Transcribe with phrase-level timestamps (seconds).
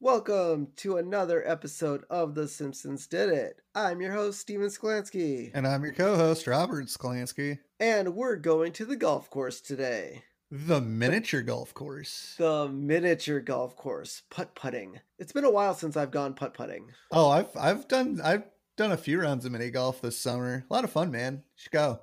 [0.00, 3.60] Welcome to another episode of The Simpsons Did It.
[3.74, 7.58] I'm your host, Steven Sklansky, And I'm your co host, Robert Sklansky.
[7.78, 10.24] and we're going to the golf course today.
[10.50, 12.34] The miniature golf course.
[12.38, 15.00] The miniature golf course, putt putting.
[15.18, 16.88] It's been a while since I've gone putt putting.
[17.12, 18.44] Oh, I've I've done I've
[18.76, 20.64] done a few rounds of mini golf this summer.
[20.68, 21.34] A lot of fun, man.
[21.34, 22.00] You should go.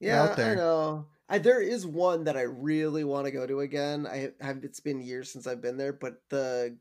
[0.00, 1.06] Yeah, out I know.
[1.32, 4.06] I, there is one that I really want to go to again.
[4.06, 4.62] I have.
[4.64, 6.76] It's been years since I've been there, but the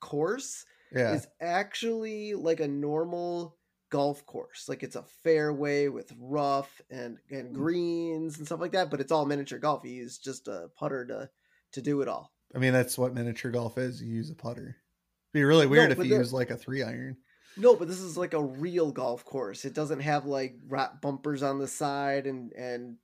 [0.00, 1.14] course Yeah.
[1.14, 3.56] is actually like a normal
[3.90, 4.68] golf course.
[4.68, 7.34] Like it's a fairway with rough and Hmm.
[7.34, 9.84] and greens and stuff like that, but it's all miniature golf.
[9.84, 11.30] You use just a putter to
[11.72, 12.32] to do it all.
[12.54, 14.02] I mean, that's what miniature golf is.
[14.02, 14.62] You use a putter.
[14.68, 17.18] It'd Be really weird No, if you use like a three iron.
[17.56, 19.64] No, but this is like a real golf course.
[19.64, 22.96] It doesn't have like rat bumpers on the side and and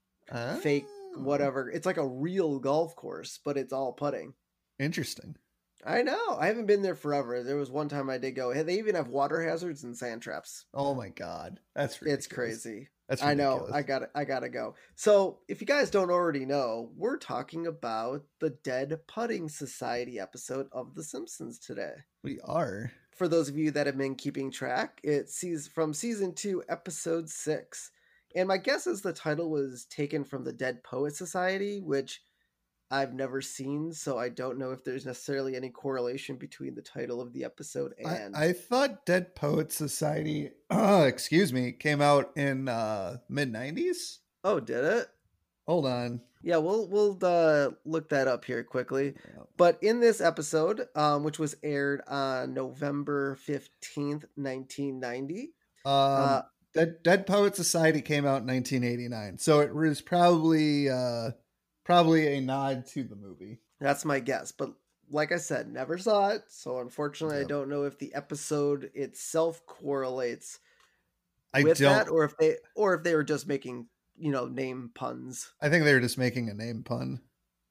[0.61, 1.71] fake Oh, whatever.
[1.71, 4.35] It's like a real golf course, but it's all putting.
[4.79, 5.37] Interesting.
[5.87, 6.37] I know.
[6.39, 7.43] I haven't been there forever.
[7.43, 8.53] There was one time I did go.
[8.53, 10.65] Hey, They even have water hazards and sand traps.
[10.75, 11.61] Oh my god.
[11.77, 12.25] That's ridiculous.
[12.25, 12.89] It's crazy.
[13.09, 13.69] That's I know.
[13.71, 14.77] I got I got to go.
[14.97, 20.69] So, if you guys don't already know, we're talking about the Dead Putting Society episode
[20.73, 21.93] of The Simpsons today.
[22.23, 22.93] We are.
[23.15, 27.29] For those of you that have been keeping track, it's seas- from season 2, episode
[27.29, 27.91] 6.
[28.35, 32.21] And my guess is the title was taken from the Dead Poet Society, which
[32.91, 37.21] I've never seen, so I don't know if there's necessarily any correlation between the title
[37.21, 42.69] of the episode and I, I thought Dead Poets Society, excuse me, came out in
[42.69, 44.21] uh mid nineties.
[44.45, 45.09] Oh, did it?
[45.67, 46.21] Hold on.
[46.43, 49.15] Yeah, we'll we'll uh, look that up here quickly.
[49.57, 55.55] But in this episode, um, which was aired on November fifteenth, nineteen ninety,
[55.87, 56.43] Um, uh,
[56.75, 61.31] Dead, Dead Poet Society came out in 1989, so it was probably uh,
[61.85, 63.61] probably a nod to the movie.
[63.81, 64.53] that's my guess.
[64.53, 64.73] But
[65.11, 69.65] like I said, never saw it, so unfortunately, I don't know if the episode itself
[69.67, 70.59] correlates
[71.53, 71.93] I with don't.
[71.93, 75.53] that, or if they or if they were just making you know name puns.
[75.61, 77.21] I think they were just making a name pun.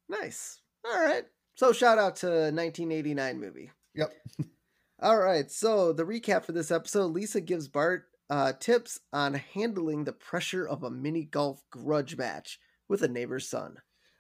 [0.08, 0.60] Nice.
[0.86, 1.26] All right.
[1.56, 3.72] So shout out to 1989 movie.
[3.96, 4.14] Yep.
[5.02, 5.52] All right.
[5.52, 10.68] So the recap for this episode: Lisa gives Bart uh, tips on handling the pressure
[10.68, 13.78] of a mini golf grudge match with a neighbor's son.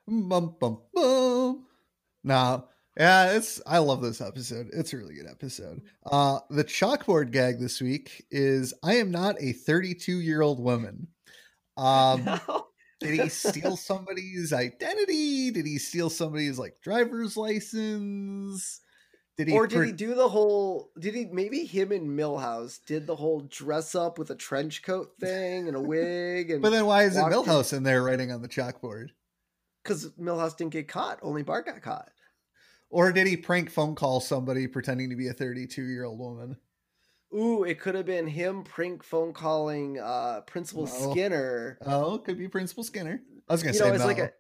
[0.08, 1.66] Bum, bum, bum.
[2.24, 3.62] Now, yeah, it's.
[3.66, 4.70] I love this episode.
[4.72, 5.82] It's a really good episode.
[6.06, 11.08] Uh, the chalkboard gag this week is: I am not a 32 year old woman.
[11.78, 12.40] Um,
[13.00, 15.52] Did he steal somebody's identity?
[15.52, 18.80] Did he steal somebody's like driver's license?
[19.36, 20.92] Did he or did per- he do the whole?
[21.00, 25.14] Did he maybe him and Milhouse did the whole dress up with a trench coat
[25.20, 26.52] thing and a wig?
[26.52, 29.10] And But then why is it in- Milhouse in there writing on the chalkboard?
[29.84, 32.10] because Milhouse didn't get caught, only Bart got caught.
[32.90, 36.56] Or did he prank phone call somebody pretending to be a 32 year old woman?
[37.36, 41.12] Ooh, it could have been him prank phone calling uh Principal No.
[41.12, 41.80] Skinner.
[41.86, 43.20] Oh, could be Principal Skinner.
[43.50, 44.06] I was gonna you say know, as no.
[44.08, 44.32] like a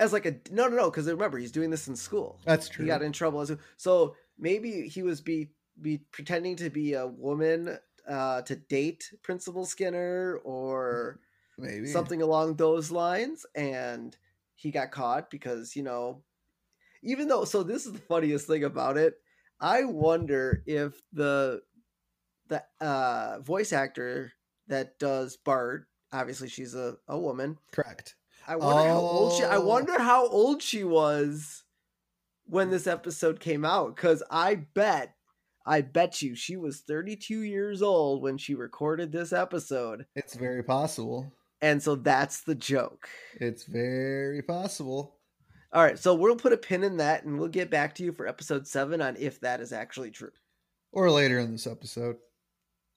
[0.00, 2.40] as like a no no no because remember he's doing this in school.
[2.46, 2.84] That's true.
[2.84, 5.50] He got in trouble as so maybe he was be
[5.80, 7.78] be pretending to be a woman
[8.08, 11.20] uh to date Principal Skinner or
[11.58, 14.16] Maybe something along those lines and
[14.54, 16.22] he got caught because you know
[17.02, 19.14] even though so this is the funniest thing about it
[19.60, 21.62] i wonder if the
[22.48, 24.32] the uh voice actor
[24.68, 28.14] that does bart obviously she's a, a woman correct.
[28.46, 29.64] i wonder how old she i Oh.
[29.64, 31.64] wonder how old she was
[32.52, 35.14] when this episode came out because i bet
[35.66, 40.62] i bet you she was 32 years old when she recorded this episode It's very
[40.62, 41.32] possible.
[41.60, 43.08] and so that's the joke
[43.40, 45.16] It's very possible.
[45.74, 48.12] All right, so we'll put a pin in that and we'll get back to you
[48.12, 50.32] for episode seven on if that is actually true.
[50.92, 52.16] Or later in this episode.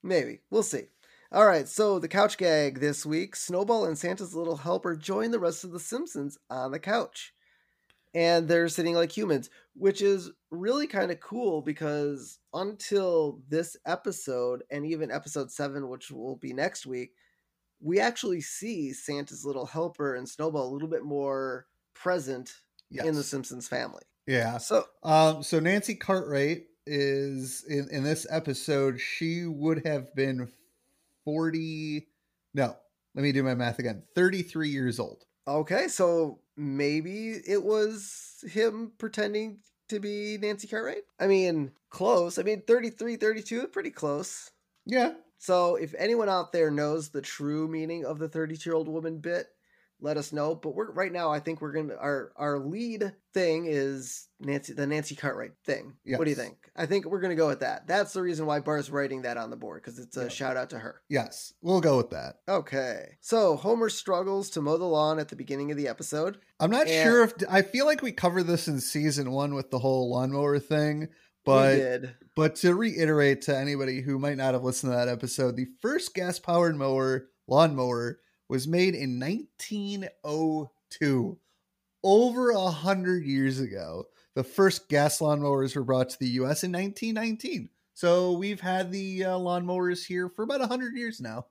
[0.03, 0.41] Maybe.
[0.51, 0.87] We'll see.
[1.31, 5.39] All right, so the couch gag this week Snowball and Santa's little helper join the
[5.39, 7.33] rest of the Simpsons on the couch.
[8.15, 14.63] And they're sitting like humans, which is really kind of cool because until this episode
[14.71, 17.11] and even episode seven, which will be next week,
[17.81, 22.53] we actually see Santa's little helper and Snowball a little bit more present
[22.89, 23.05] Yes.
[23.05, 24.03] in the Simpsons family.
[24.27, 24.57] yeah.
[24.59, 30.49] So Um, so Nancy Cartwright is in, in this episode, she would have been
[31.25, 32.07] 40.
[32.53, 32.75] No,
[33.15, 35.25] let me do my math again 33 years old.
[35.47, 39.59] Okay, so maybe it was him pretending
[39.89, 41.03] to be Nancy Cartwright?
[41.19, 42.39] I mean, close.
[42.39, 44.51] I mean, 33, 32, pretty close.
[44.85, 45.13] Yeah.
[45.37, 49.19] So if anyone out there knows the true meaning of the 32 year old woman
[49.19, 49.47] bit,
[50.05, 50.55] let us know.
[50.55, 51.31] But we're right now.
[51.31, 55.95] I think we're gonna our our lead thing is Nancy the Nancy Cartwright thing.
[56.05, 56.55] What do you think?
[56.77, 57.87] I think we're gonna go with that.
[57.87, 60.27] That's the reason why Bart's writing that on the board because it's a Yeah.
[60.29, 61.01] shout out to her.
[61.09, 62.35] Yes, we'll go with that.
[62.47, 66.37] Okay, so Homer struggles to mow the lawn at the beginning of the episode.
[66.59, 69.71] I'm not And- sure if I feel like we covered this in season one with
[69.71, 71.09] the whole lawnmower thing,
[71.45, 72.01] but
[72.35, 76.13] but to reiterate to anybody who might not have listened to that episode, the first
[76.13, 81.37] gas powered mower lawnmower was made in 1902,
[82.03, 84.05] over a hundred years ago.
[84.35, 86.63] The first gas lawnmowers were brought to the U.S.
[86.63, 87.69] in 1919.
[87.93, 91.45] So we've had the uh, lawnmowers here for about a hundred years now,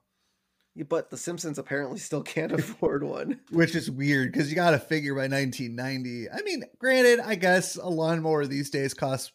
[0.87, 3.39] but the Simpsons apparently still can't afford one.
[3.49, 6.29] which is weird because you got to figure by 1990.
[6.29, 9.31] I mean, granted, I guess a lawnmower these days costs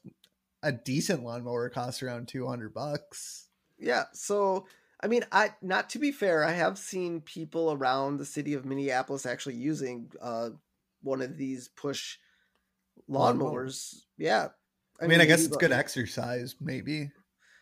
[0.62, 3.48] a decent lawnmower costs around 200 bucks.
[3.78, 4.66] Yeah, so
[5.02, 8.64] I mean, I not to be fair, I have seen people around the city of
[8.64, 10.50] Minneapolis actually using uh
[11.02, 12.18] one of these push
[13.08, 13.64] Lawnmower.
[13.66, 13.94] lawnmowers.
[14.18, 14.48] Yeah.
[15.00, 17.10] I mean, I guess it's go- good exercise, maybe,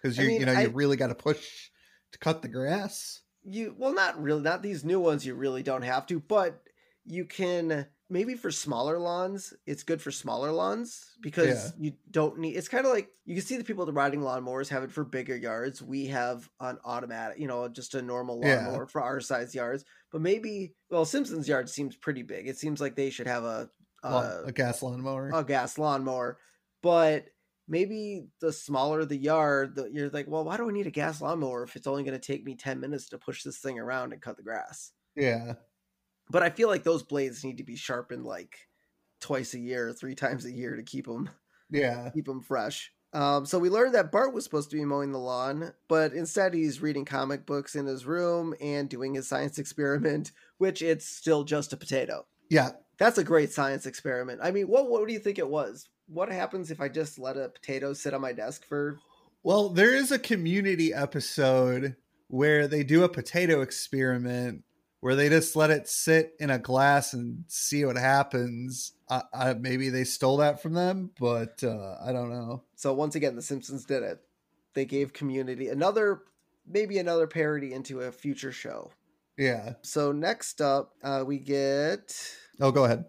[0.03, 1.71] because I you mean, you know I- you really got to push
[2.13, 3.21] to cut the grass.
[3.45, 5.25] You well, not really, not these new ones.
[5.25, 6.61] You really don't have to, but
[7.07, 9.53] you can maybe for smaller lawns.
[9.67, 11.73] It's good for smaller lawns because Yeah.
[11.79, 12.57] you don't need.
[12.57, 14.93] It's kind of like you can see the people that are riding lawnmowers have it
[14.93, 15.83] for bigger yards.
[15.83, 18.49] We have an automatic, you know, just a normal Yeah.
[18.57, 19.85] lawnmower for our size yards.
[20.11, 22.49] But maybe, well, Simpson's yard seems pretty big.
[22.49, 23.71] It seems like they should have a
[24.03, 25.31] uh, a gas lawnmower.
[25.33, 26.39] a gas lawnmower,
[26.83, 27.31] but
[27.67, 31.21] maybe the smaller the yard, the, you're like, well, why do I need a gas
[31.21, 34.13] lawnmower if it's only going to take me 10 minutes to push this thing around
[34.13, 34.93] and cut the grass?
[35.15, 35.55] yeah,
[36.31, 38.57] But I feel like those blades need to be sharpened like
[39.21, 41.31] twice a year, three times a year to keep them
[41.71, 42.93] yeah, keep them fresh.
[43.13, 46.53] Um, so we learned that Bart was supposed to be mowing the lawn, but instead
[46.53, 51.45] he's reading comic books in his room and doing his science experiment, which it's still
[51.45, 52.27] just a potato.
[52.51, 52.71] yeah.
[52.99, 54.41] That's a great science experiment.
[54.43, 55.89] I mean, what what do you think it was?
[56.09, 58.99] What happens if I just let a potato sit on my desk for?
[59.45, 61.95] Well, there is a community episode
[62.27, 64.65] where they do a potato experiment
[65.01, 68.93] where they just let it sit in a glass and see what happens.
[69.09, 72.65] I, I, maybe they stole that from them, but uh, I don't know.
[72.75, 74.21] So once again, The Simpsons did it.
[74.75, 76.23] They gave Community another,
[76.67, 78.91] maybe another parody into a future show.
[79.37, 79.75] Yeah.
[79.83, 82.15] So next up, uh, we get
[82.61, 83.05] Oh, go ahead.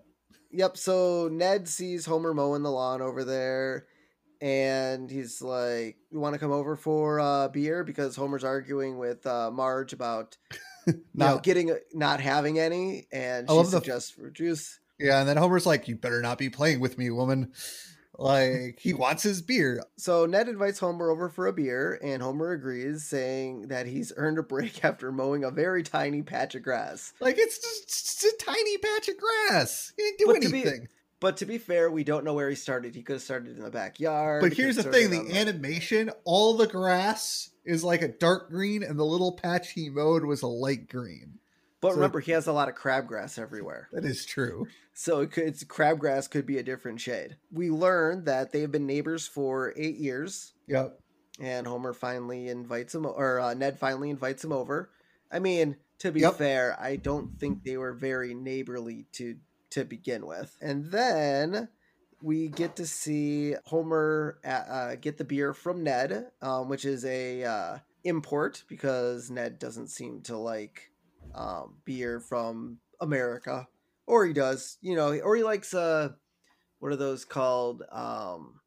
[0.52, 0.78] Yep.
[0.78, 3.86] So Ned sees Homer mowing the lawn over there,
[4.42, 9.26] and he's like, "You want to come over for uh, beer?" Because Homer's arguing with
[9.26, 10.38] uh, Marge about
[11.14, 14.80] know, getting not having any, and I she the- suggests for juice.
[15.00, 17.52] yeah, and then Homer's like, "You better not be playing with me, woman."
[18.18, 19.82] Like he wants his beer.
[19.98, 24.38] So Ned invites Homer over for a beer, and Homer agrees, saying that he's earned
[24.38, 27.14] a break after mowing a very tiny patch of grass.
[27.22, 27.84] Like it's just
[28.24, 29.94] it's a tiny patch of grass.
[29.96, 30.88] He didn't do But anything.
[31.20, 32.96] But to be fair, we don't know where he started.
[32.96, 34.42] He could have started in the backyard.
[34.42, 38.98] But here's the thing: the animation, all the grass is like a dark green, and
[38.98, 41.40] the little patch he mowed was a light green.
[41.82, 43.90] But so- remember, he has a lot of crabgrass everywhere.
[43.92, 44.68] That is true.
[44.94, 47.38] So it could, it's, crabgrass could be a different shade.
[47.52, 51.00] We learned that they've been neighbors for eight years, Yep.
[51.40, 54.90] and Homer finally invites him, or uh, Ned finally invites him over.
[55.32, 56.36] I mean, to be Yep.
[56.36, 59.38] fair, I don't think they were very neighborly to
[59.72, 60.56] to begin with.
[60.62, 61.70] And then
[62.22, 67.06] we get to see Homer uh, uh, get the beer from Ned, um, which is
[67.06, 70.92] a uh, import because Ned doesn't seem to like
[71.34, 73.68] um, beer from America,
[74.06, 76.10] or he does, you know, or he likes uh,
[76.80, 77.84] what are those called?
[77.92, 78.60] Um,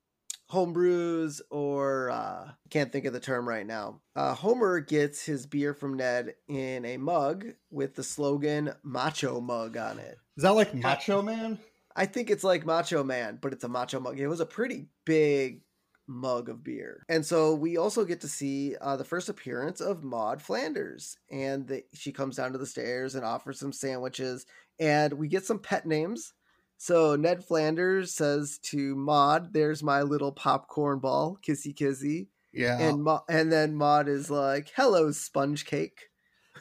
[0.53, 5.47] home brews or uh can't think of the term right now uh homer gets his
[5.47, 10.51] beer from ned in a mug with the slogan macho mug on it Is that
[10.55, 11.59] like Macho Man?
[11.95, 14.87] i think it's like macho man but it's a macho mug it was a pretty
[15.05, 15.61] big
[16.07, 20.03] mug of beer and so we also get to see uh, the first appearance of
[20.03, 24.47] maude flanders and the, she comes down to the stairs and offers some sandwiches
[24.81, 26.33] and we get some pet names
[26.79, 32.77] so Ned Flanders says to Maude, "There's my little popcorn ball, kissy kissy," Yeah.
[32.81, 36.09] and Ma- and then Maude is like, "Hello, sponge cake."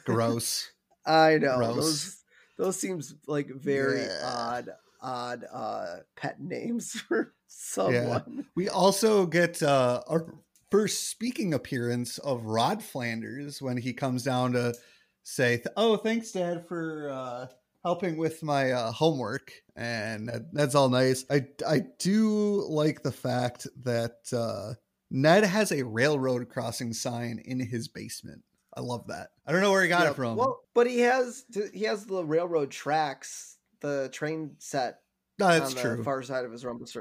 [0.04, 0.70] gross.
[1.06, 1.74] I know Gross.
[1.76, 2.21] those
[2.58, 4.20] those seems like very Yeah.
[4.22, 4.68] odd
[5.00, 8.46] odd uh pet names for someone.
[8.54, 10.26] We also get uh, our
[10.70, 14.74] first speaking appearance of Rod Flanders when he comes down to
[15.22, 17.46] say, "Oh, thanks, Dad, for uh,
[17.84, 21.24] helping with my uh, homework," and that, that's all nice.
[21.30, 24.74] I I do like the fact that uh,
[25.10, 28.42] Ned has a railroad crossing sign in his basement.
[28.74, 29.30] I love that.
[29.46, 30.36] I don't know where he got Yeah, it from.
[30.36, 35.00] Well, but he has he has the railroad tracks, the train set
[35.38, 36.04] no, that's on the true.
[36.04, 36.96] far side of his rhombus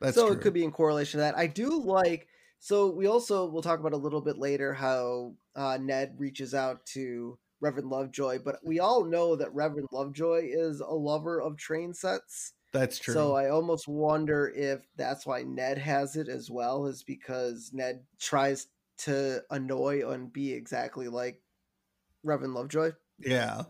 [0.00, 0.36] That's so true.
[0.36, 1.38] it could be in correlation to that.
[1.38, 2.28] I do like.
[2.60, 6.84] So we also we'll talk about a little bit later how uh, Ned reaches out
[6.86, 11.94] to Reverend Lovejoy, but we all know that Reverend Lovejoy is a lover of train
[11.94, 12.52] sets.
[12.72, 13.14] That's true.
[13.14, 18.04] So I almost wonder if that's why Ned has it as well, is because Ned
[18.18, 18.66] tries
[18.98, 21.40] to annoy and be exactly like
[22.24, 22.92] Reverend Lovejoy.
[23.18, 23.62] yeah.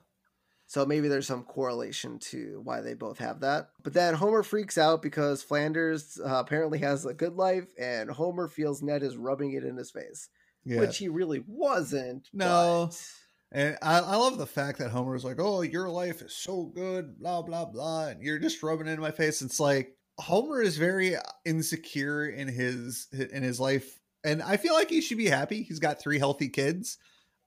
[0.71, 3.71] So maybe there's some correlation to why they both have that.
[3.83, 8.49] But then Homer freaks out because Flanders uh, apparently has a good life, and Homer
[8.49, 10.29] feels Ned is rubbing it in his face,
[10.67, 10.81] Yeah.
[10.81, 12.29] which he really wasn't.
[12.35, 12.89] No.
[12.91, 13.03] but-
[13.51, 17.19] And I, I love the fact that Homer's like, "Oh, your life is so good,
[17.19, 19.41] blah blah blah," and you're just rubbing it in my face.
[19.41, 21.17] It's like Homer is very
[21.47, 25.63] insecure in his in his life, and I feel like he should be happy.
[25.63, 26.99] He's got three healthy kids.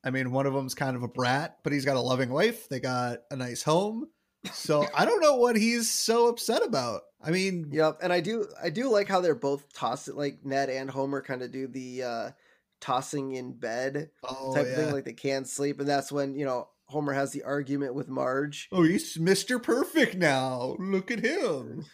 [0.04, 2.68] I mean, one of them's kind of a brat, but he's got a loving wife.
[2.70, 4.08] They got a nice home.
[4.52, 7.02] So I don't know what he's so upset about.
[7.24, 10.70] I mean, Yep, and I do I do like how they're both tossing like Ned
[10.70, 12.32] and Homer kind of do the uh
[12.80, 14.76] tossing in bed oh type yeah.
[14.76, 18.10] thing, like they can't sleep, and that's when you know Homer has the argument with
[18.10, 18.70] Marge.
[18.72, 20.76] oh, he's Mister Perfect now.
[20.80, 21.86] Look at him.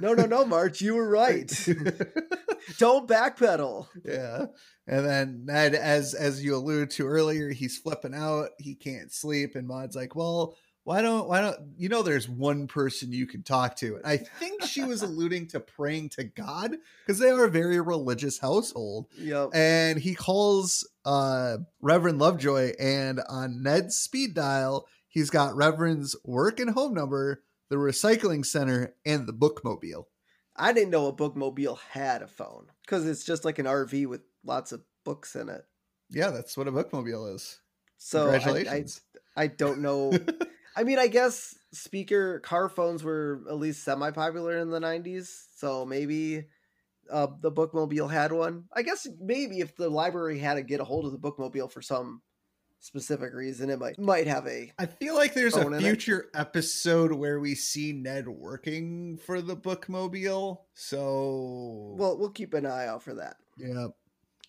[0.00, 1.48] No, no, no, Marge, you were right.
[2.78, 3.86] Don't backpedal.
[4.04, 4.46] Yeah.
[4.86, 8.50] And then Ned, as as you alluded to earlier, he's flipping out.
[8.58, 9.54] He can't sleep.
[9.54, 13.42] And Maude's like, well, why don't why don't you know there's one person you can
[13.42, 13.96] talk to?
[13.96, 17.80] And I think she was alluding to praying to God because they are a very
[17.80, 19.06] religious household.
[19.18, 19.50] Yep.
[19.54, 26.60] And he calls uh Reverend Lovejoy and on Ned's speed dial, he's got Reverend's work
[26.60, 30.04] and home number, the recycling center, and the bookmobile.
[30.56, 34.22] I didn't know a bookmobile had a phone because it's just like an RV with
[34.44, 35.64] lots of books in it.
[36.10, 37.60] Yeah, that's what a bookmobile is.
[37.96, 38.84] So I, I,
[39.36, 40.12] I don't know.
[40.76, 45.28] I mean, I guess speaker car phones were at least semi popular in the 90s.
[45.56, 46.44] So maybe
[47.10, 48.64] uh, the bookmobile had one.
[48.72, 51.82] I guess maybe if the library had to get a hold of the bookmobile for
[51.82, 52.22] some
[52.80, 54.72] specific reason, it might might have a.
[54.78, 60.58] I feel like there's a future episode where we see Ned working for the bookmobile.
[60.74, 63.36] So, Well, we'll keep an eye out for that.
[63.56, 63.88] yeah,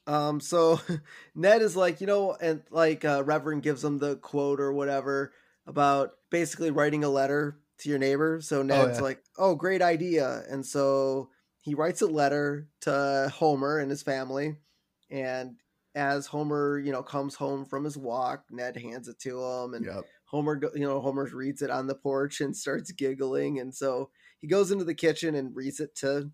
[0.07, 0.79] Um, so
[1.35, 5.33] Ned is like, you know, and like uh, Reverend gives him the quote or whatever
[5.67, 8.39] about basically writing a letter to your neighbor.
[8.41, 9.03] So Ned's yeah.
[9.03, 10.43] like, oh, great idea.
[10.49, 11.29] And so
[11.61, 14.57] he writes a letter to Homer and his family.
[15.09, 15.55] And
[15.95, 19.73] as Homer, you know, comes home from his walk, Ned hands it to him.
[19.73, 23.59] And yep, Homer, you know, Homer reads it on the porch and starts giggling.
[23.59, 24.11] And so
[24.41, 26.31] he goes into the kitchen and reads it to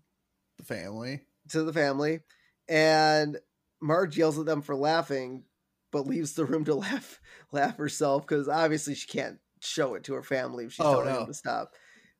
[0.58, 1.26] the family.
[1.50, 2.20] to the family,
[2.68, 3.38] and
[3.80, 5.44] Marge yells at them for laughing,
[5.90, 7.20] but leaves the room to laugh
[7.52, 11.06] laugh herself because obviously she can't show it to her family if she's Oh, telling
[11.06, 11.18] no.
[11.18, 11.72] them to stop.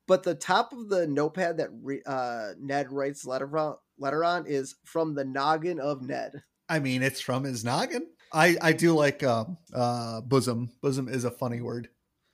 [0.09, 4.47] But the top of the notepad that re- uh, Ned writes letter on, letter on
[4.47, 6.43] is from the noggin of Ned.
[6.69, 8.07] I mean, it's from his noggin.
[8.33, 10.71] I I do like um uh bosom.
[10.81, 11.89] Bosom is a funny word.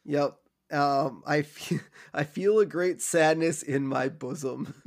[0.05, 0.37] Yep.
[0.71, 1.81] Um, I feel
[2.15, 4.75] I feel a great sadness in my bosom.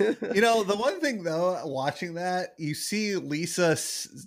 [0.00, 3.76] you know, the one thing though, watching that, you see Lisa,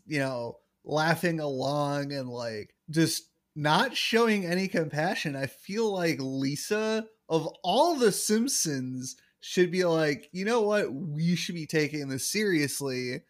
[0.05, 5.35] you know, laughing along and like just not showing any compassion.
[5.35, 11.35] I feel like Lisa, of all the Simpsons, should be like, you know what, we
[11.35, 13.21] should be taking this seriously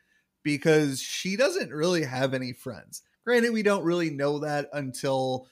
[0.43, 3.01] because she doesn't really have any friends.
[3.25, 5.48] Granted, we don't really know that until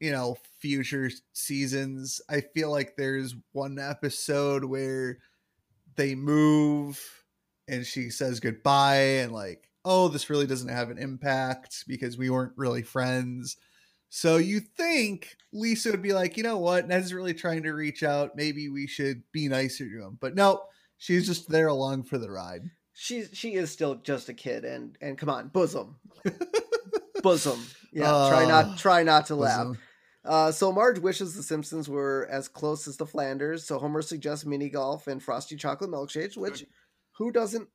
[0.00, 2.20] you know future seasons.
[2.28, 5.18] I feel like there's one episode where
[5.96, 7.00] they move
[7.68, 12.30] and she says goodbye and like oh this really doesn't have an impact because we
[12.30, 13.56] weren't really friends.
[14.08, 16.88] So you think lisa would be like you know what?
[16.88, 18.36] Ned's really trying to reach out.
[18.36, 20.18] Maybe we should be nicer to him.
[20.20, 20.62] But no
[20.98, 24.96] she's just there along for the ride she she is still just a kid, and
[25.00, 25.96] and come on, bosom,
[27.22, 27.60] bosom.
[27.92, 29.76] Yeah, try Uh, not try not to laugh.
[30.24, 33.64] Uh, so Marge wishes the Simpsons were as close as the Flanders.
[33.64, 36.64] So Homer suggests mini golf and frosty chocolate milkshakes, which
[37.12, 37.68] who doesn't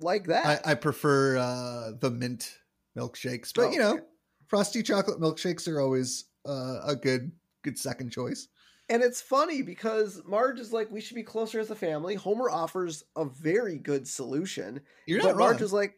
[0.00, 0.44] like that?
[0.64, 2.58] I, I prefer uh the mint
[2.96, 4.04] milkshakes but Oh, you know okay.
[4.48, 8.48] frosty chocolate milkshakes are always uh, a good good second choice
[8.88, 12.14] and it's funny because Marge is like, we should be closer as a family.
[12.14, 15.94] Homer offers a very good solution, you're but not wrong Marge is like,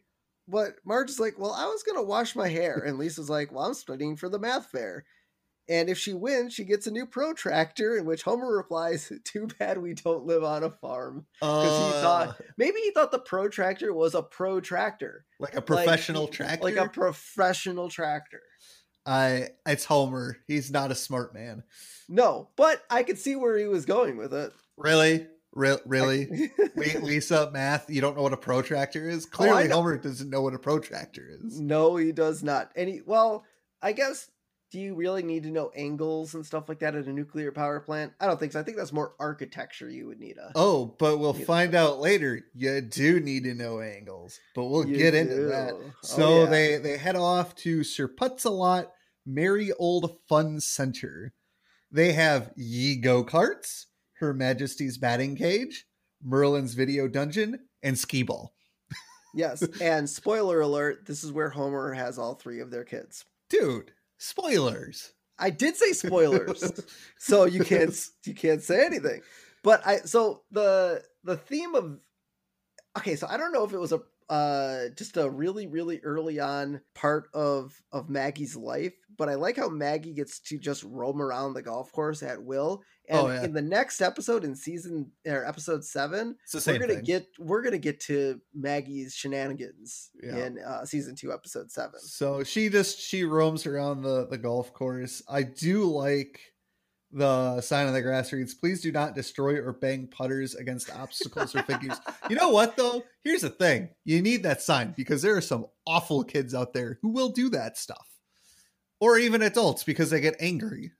[0.47, 3.65] but Marge is like, well, I was gonna wash my hair, and Lisa's like, well,
[3.65, 5.03] I'm studying for the math fair,
[5.69, 7.97] And if she wins, she gets a new protractor.
[7.97, 12.27] In which Homer replies, "Too bad we don't live on a farm." Because he thought
[12.29, 16.63] Uh, maybe he thought the protractor was a protractor, like a professional like, tractor.
[16.63, 18.41] like a professional tractor.
[19.07, 20.37] I it's Homer.
[20.47, 21.63] He's not a smart man.
[22.09, 24.51] No, but I could see where he was going with it.
[24.77, 25.27] Really?
[25.53, 26.51] Re- really?
[26.75, 29.25] Wait, Lisa, math, you don't know what a protractor is?
[29.25, 29.75] Oh, Clearly, know.
[29.77, 31.59] Homer doesn't know what a protractor is.
[31.59, 32.71] no, he does not.
[32.75, 33.43] Any well,
[33.81, 34.29] I guess.
[34.69, 37.79] Do you really need to know angles and stuff like that at a nuclear power
[37.79, 38.11] plant?
[38.19, 38.59] I don't think so.
[38.59, 39.89] I think that's more architecture.
[39.89, 40.51] You would need a.
[40.55, 42.41] Oh, but we'll find out later.
[42.53, 45.47] You do need to know angles, but we'll get into do.
[45.47, 45.71] that.
[45.73, 46.49] Oh, So yeah.
[46.49, 48.91] they they head off to Sir Putt-a-Lot
[49.27, 51.33] Merry Old Fun Center.
[51.91, 55.85] They have Ye go karts, Her Majesty's batting cage,
[56.23, 58.53] Merlin's video dungeon, and skee ball.
[59.35, 63.25] Yes, and spoiler alert: this is where Homer has all three of their kids.
[63.49, 65.11] Dude, spoilers.
[65.37, 66.71] I did say spoilers,
[67.17, 67.93] so you can't
[68.25, 69.21] you can't say anything.
[69.61, 71.99] But I so the the theme of
[72.97, 76.39] okay, so I don't know if it was a uh just a really really early
[76.39, 81.21] on part of of Maggie's life, but I like how Maggie gets to just roam
[81.21, 82.83] around the golf course at will.
[83.09, 83.43] And Oh, yeah.
[83.45, 87.03] in the next episode in season or episode seven, we're gonna thing.
[87.05, 90.35] get we're gonna get to Maggie's shenanigans Yeah.
[90.45, 91.99] in uh, season two, episode seven.
[92.01, 95.21] So she just she roams around the the golf course.
[95.29, 96.41] I do like
[97.17, 101.55] the sign on the grass reads, "Please do not destroy or bang putters against obstacles
[101.55, 101.97] or figures."
[102.29, 103.03] You know what though?
[103.23, 106.99] Here's the thing: you need that sign because there are some awful kids out there
[107.01, 108.07] who will do that stuff,
[108.99, 110.91] or even adults because they get angry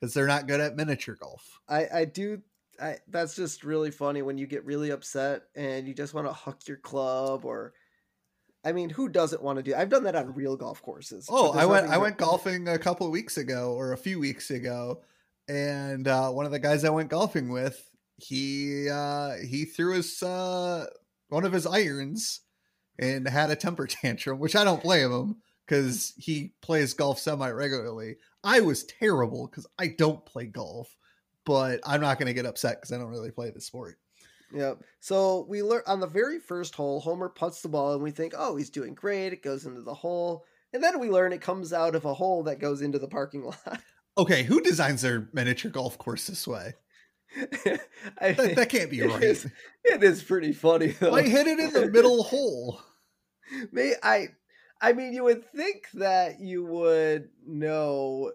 [0.00, 1.60] because they're not good at miniature golf.
[1.68, 2.42] I I do.
[2.80, 6.32] I that's just really funny when you get really upset and you just want to
[6.32, 7.72] huck your club or.
[8.64, 9.74] I mean, who doesn't want to do?
[9.74, 11.26] I've done that on real golf courses.
[11.28, 14.52] Oh, I went I went golfing a couple of weeks ago or a few weeks
[14.52, 15.02] ago,
[15.48, 20.22] and uh, one of the guys I went golfing with, he uh, he threw his
[20.22, 20.86] uh,
[21.28, 22.40] one of his irons
[22.98, 27.50] and had a temper tantrum, which I don't blame him because he plays golf semi
[27.50, 28.16] regularly.
[28.44, 30.94] I was terrible because I don't play golf,
[31.44, 33.98] but I'm not going to get upset because I don't really play the sport.
[34.54, 34.82] Yep.
[35.00, 38.34] So we learn on the very first hole, Homer puts the ball, and we think,
[38.36, 39.32] oh, he's doing great.
[39.32, 42.42] It goes into the hole, and then we learn it comes out of a hole
[42.44, 43.80] that goes into the parking lot.
[44.18, 46.74] Okay, who designs their miniature golf course this way?
[48.20, 49.22] I, That, that can't be right.
[49.22, 49.46] is-
[49.84, 51.12] it is pretty funny though.
[51.12, 52.80] Why hit it in the middle hole?
[53.72, 54.28] May I
[54.80, 58.32] I mean you would think that you would know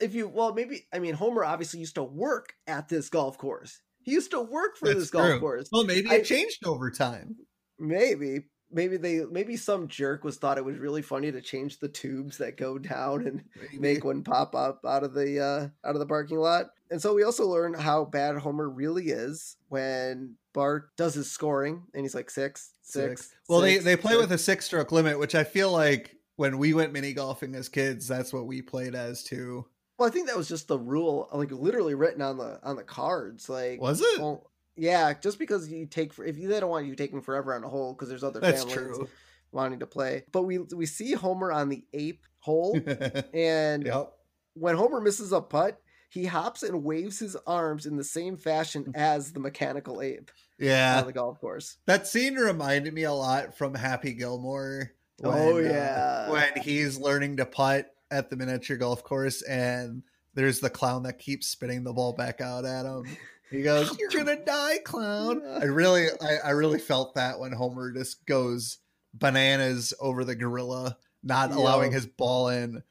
[0.00, 3.80] if you well maybe I mean Homer obviously used to work at this golf course.
[4.02, 5.68] He used to work for That's this golf course.
[5.72, 7.36] Well, maybe I- it changed over time.
[7.78, 11.88] Maybe maybe they maybe some jerk was thought it was really funny to change the
[11.88, 13.44] tubes that go down and
[13.80, 16.66] make one pop up out of the uh out of the parking lot.
[16.90, 21.82] And so we also learn how bad Homer really is when Bart does his scoring
[21.92, 23.34] and he's like six, six.
[23.48, 24.20] Well, they they play six.
[24.22, 27.68] with a six stroke limit, which I feel like when we went mini golfing as
[27.68, 29.66] kids, that's what we played as too.
[29.98, 32.84] Well, I think that was just the rule, like literally written on the on the
[32.84, 33.48] cards.
[33.48, 34.20] Like, Was it?
[34.20, 34.47] well,
[34.78, 37.64] yeah, just because you take for if you they don't want you taking forever on
[37.64, 39.08] a hole because there's other That's families true.
[39.52, 40.24] wanting to play.
[40.32, 42.78] But we we see Homer on the ape hole,
[43.34, 44.12] and yep.
[44.54, 48.92] when Homer misses a putt, he hops and waves his arms in the same fashion
[48.94, 51.00] as the mechanical ape Yeah.
[51.00, 51.76] on the golf course.
[51.86, 54.92] That scene reminded me a lot from Happy Gilmore.
[55.24, 56.30] Oh, uh, yeah.
[56.30, 60.02] when he's learning to putt at the miniature golf course, and
[60.34, 63.04] there's the clown that keeps spitting the ball back out at him.
[63.50, 67.92] He goes, "You're gonna die, clown." I really, I, I really felt that when Homer
[67.92, 68.78] just goes
[69.14, 72.82] bananas over the gorilla, not allowing his ball in,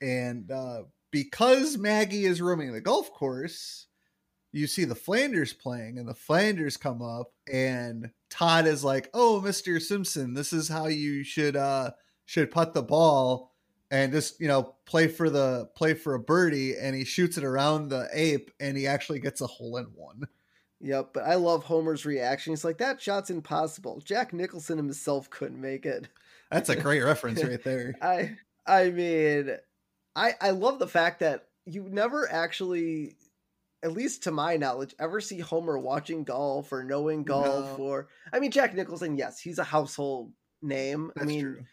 [0.00, 3.86] and uh, because Maggie is roaming the golf course,
[4.52, 9.40] you see the Flanders playing, and the Flanders come up, and Todd is like, "Oh,
[9.40, 11.92] Mister Simpson, this is how you should uh
[12.24, 13.52] should putt the ball."
[13.90, 17.44] And just you know, play for the play for a birdie, and he shoots it
[17.44, 20.24] around the ape, and he actually gets a hole in one.
[20.80, 22.52] Yep, but I love Homer's reaction.
[22.52, 24.00] He's like, "That shot's impossible.
[24.04, 26.08] Jack Nicholson himself couldn't make it."
[26.50, 27.94] That's a great reference right there.
[28.02, 29.56] I I mean,
[30.16, 33.16] I I love the fact that you never actually,
[33.84, 37.84] at least to my knowledge, ever see Homer watching golf or knowing golf No.
[37.84, 39.16] or I mean Jack Nicholson.
[39.16, 41.12] Yes, he's a household name.
[41.14, 41.64] That's I mean, true.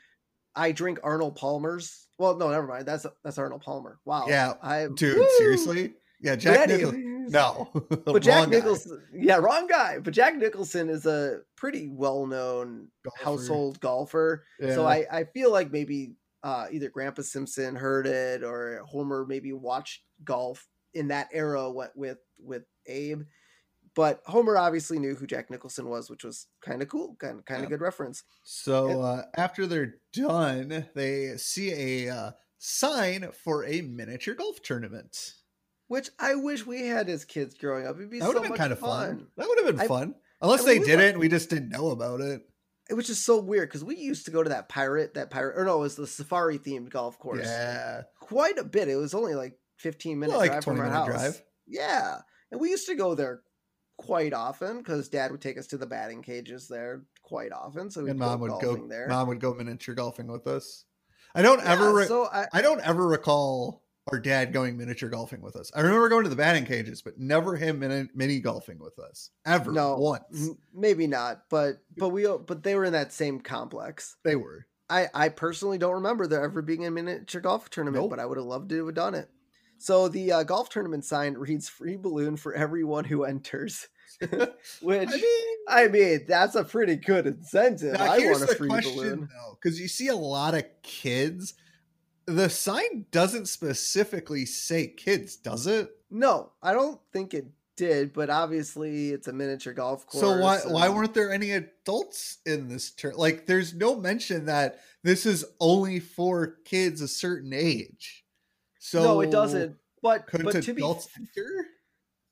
[0.56, 2.03] I drink Arnold Palmer's.
[2.18, 2.86] Well, no, never mind.
[2.86, 4.00] That's that's Arnold Palmer.
[4.06, 4.26] Wow.
[4.28, 5.28] Yeah, I Dude, woo!
[5.38, 5.94] seriously?
[6.22, 7.28] Yeah, Jack Nicholson.
[7.30, 7.70] No,
[8.06, 8.58] But Jack Wrong guy.
[8.58, 10.00] Nicholson, yeah, wrong guy.
[10.00, 13.24] But Jack Nicholson is a pretty well-known Golfer.
[13.24, 14.44] household golfer.
[14.60, 14.76] Yeah.
[14.76, 19.52] So I, I feel like maybe uh, either Grandpa Simpson heard it or Homer maybe
[19.54, 23.24] watched golf in that era with with, with Abe.
[23.96, 27.46] But Homer obviously knew who Jack Nicholson was, which was kind of cool, kind of
[27.46, 27.76] kind of Yeah.
[27.78, 28.24] good reference.
[28.44, 35.34] So uh, after they're done, they see a uh, sign for a miniature golf tournament.
[35.88, 37.98] Which I wish we had as kids growing up.
[37.98, 39.18] It'd be That would so have been much kind of fun.
[39.18, 39.28] fun.
[39.38, 40.16] That would have been I- fun.
[40.42, 42.42] Unless I they mean, we did went- it and we just didn't know about it.
[42.90, 45.58] It was just so weird because we used to go to that pirate, that pirate,
[45.58, 47.46] or no, it was the safari themed golf course.
[47.46, 48.02] Yeah.
[48.20, 48.90] Quite a bit.
[48.90, 51.08] It was only like 15 minute like drive from our house.
[51.08, 51.42] drive.
[51.68, 52.18] Yeah.
[52.52, 53.42] And we used to go there
[53.98, 57.90] quite often because dad would take us to the batting cages there quite often.
[57.90, 59.08] So we'd And go mom would go there.
[59.08, 60.86] mom would go miniature golfing with us.
[61.36, 65.10] I don't Yeah, ever re- so I, I don't ever recall our dad going miniature
[65.10, 65.72] golfing with us.
[65.74, 69.30] I remember going to the batting cages, but never him mini, mini golfing with us
[69.46, 69.72] ever.
[69.72, 70.50] No, once.
[70.74, 74.18] maybe not, but but we but they were in that same complex.
[74.24, 74.68] They were.
[74.90, 78.10] I, I personally don't remember there ever being a miniature golf tournament, Nope.
[78.12, 79.30] but I would have loved to have done it.
[79.84, 83.90] So the uh, golf tournament sign reads "free balloon for everyone who enters,"
[84.82, 88.00] which I mean, I mean that's a pretty good incentive.
[88.00, 89.30] I want a free question balloon.
[89.62, 91.56] because you see a lot of kids.
[92.28, 95.90] The sign doesn't specifically say kids, does it?
[96.10, 100.22] No, I don't think it did, but obviously it's a miniature golf course.
[100.22, 103.16] So why why weren't there any adults in this turn?
[103.18, 108.23] Like, there's no mention that this is only for kids a certain age.
[108.86, 109.78] So no, it doesn't.
[110.02, 111.66] But but to be enter?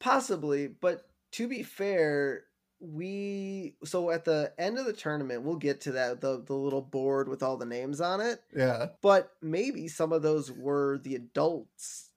[0.02, 2.44] Possibly, but to be fair,
[2.82, 6.82] we so at the end of the tournament, we'll get to that the the little
[6.82, 8.42] board with all the names on it.
[8.54, 12.10] Yeah, But maybe some of those were the adults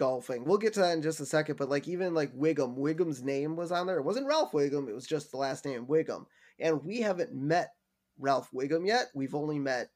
[0.00, 0.44] golfing.
[0.44, 1.56] We'll get to that in just a second.
[1.56, 3.98] But like even like Wiggum, Wiggum's name was on there.
[3.98, 4.88] It wasn't Ralph Wiggum.
[4.88, 6.26] It was just the last name Wiggum.
[6.58, 7.70] And we haven't met
[8.18, 9.06] Ralph Wiggum yet.
[9.14, 9.90] We've only met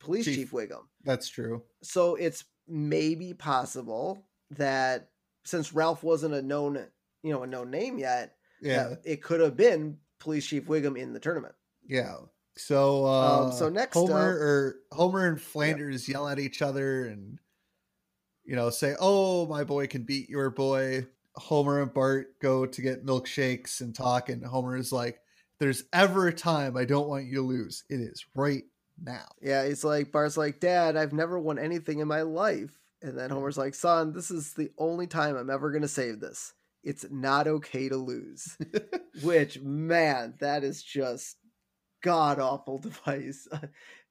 [0.00, 0.36] Police Chief.
[0.36, 0.84] Chief Wiggum.
[1.04, 1.64] that's true.
[1.82, 5.10] So it's maybe possible that
[5.44, 6.86] since Ralph wasn't a known,
[7.22, 11.12] you know, a known name yet, Yeah, it could have been Police Chief Wiggum in
[11.12, 11.54] the tournament.
[11.86, 12.16] yeah.
[12.58, 17.04] So uh Um, so next Homer up- or Homer and Flanders yell at each other
[17.04, 17.38] and
[18.44, 22.80] you know say, "Oh, my boy can beat your boy." Homer and Bart go to
[22.80, 25.20] get milkshakes and talk, and Homer is like,
[25.60, 27.84] "There's ever a time I don't want you to lose.
[27.90, 28.64] It is right
[29.02, 32.78] now." Yeah, it's like Bart's like, Dad, I've never won anything in my life.
[33.02, 33.32] And then mm.
[33.32, 36.52] Homer's like, Son, this is the only time I'm ever gonna save this.
[36.82, 38.56] It's not okay to lose.
[39.22, 41.36] Which, man, that is just
[42.02, 43.48] god awful device.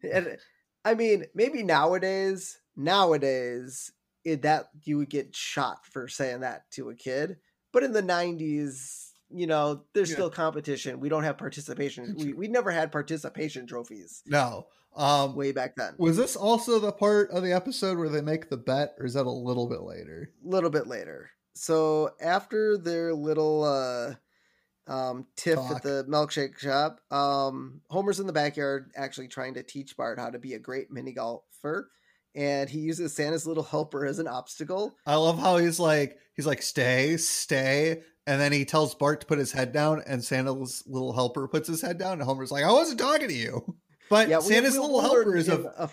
[0.04, 0.38] and
[0.84, 3.92] I mean, maybe nowadays, nowadays,
[4.24, 7.38] it, that you would get shot for saying that to a kid.
[7.72, 10.16] But in the '90s, you know, there's Yeah.
[10.16, 11.00] still competition.
[11.00, 12.16] We don't have participation.
[12.18, 14.68] We we never had participation trophies no.
[14.96, 15.94] Um, way back then.
[15.98, 19.16] was this also the part of the episode where they make the bet, or is
[19.16, 20.32] that a little bit later?
[20.46, 21.32] A little bit later.
[21.54, 24.16] So after their little uh
[24.88, 25.78] um tiff Talk.
[25.78, 30.30] at the milkshake shop, um Homer's in the backyard actually trying to teach Bart how
[30.30, 31.90] to be a great mini golfer.
[32.36, 34.96] And he uses Santa's little helper as an obstacle.
[35.06, 38.02] I love how he's like, he's like, stay, stay.
[38.28, 41.68] And then he tells Bart to put his head down, and Santa's little helper puts
[41.68, 43.76] his head down, and Homer's like, I wasn't talking to you.
[44.08, 45.90] But Yeah, Santa's little helper is a a.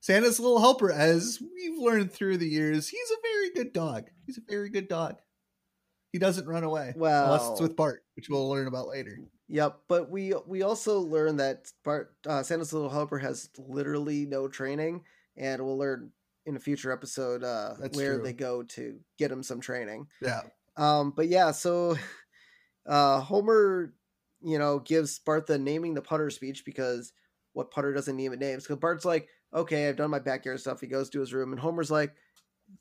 [0.00, 4.04] Santa's little helper, as we've learned through the years, he's a very good dog.
[4.24, 5.16] He's a very good dog.
[6.10, 6.94] He doesn't run away.
[6.96, 9.18] well, unless it's with Bart, which we'll learn about later.
[9.48, 14.48] Yep, but we we also learn that Bart uh, Santa's little helper has literally no
[14.48, 15.04] training,
[15.38, 16.10] and we'll learn
[16.46, 18.22] in a future episode uh, where true.
[18.22, 20.06] they go to get him some training.
[20.22, 20.40] Yeah.
[20.76, 21.96] Um, but yeah, so
[22.86, 23.92] uh, Homer,
[24.40, 27.12] you know, gives Bart the naming the putter speech because
[27.52, 28.64] what putter doesn't name it names?
[28.64, 30.80] Because Bart's like, okay, I've done my backyard stuff.
[30.80, 32.14] He goes to his room, and Homer's like,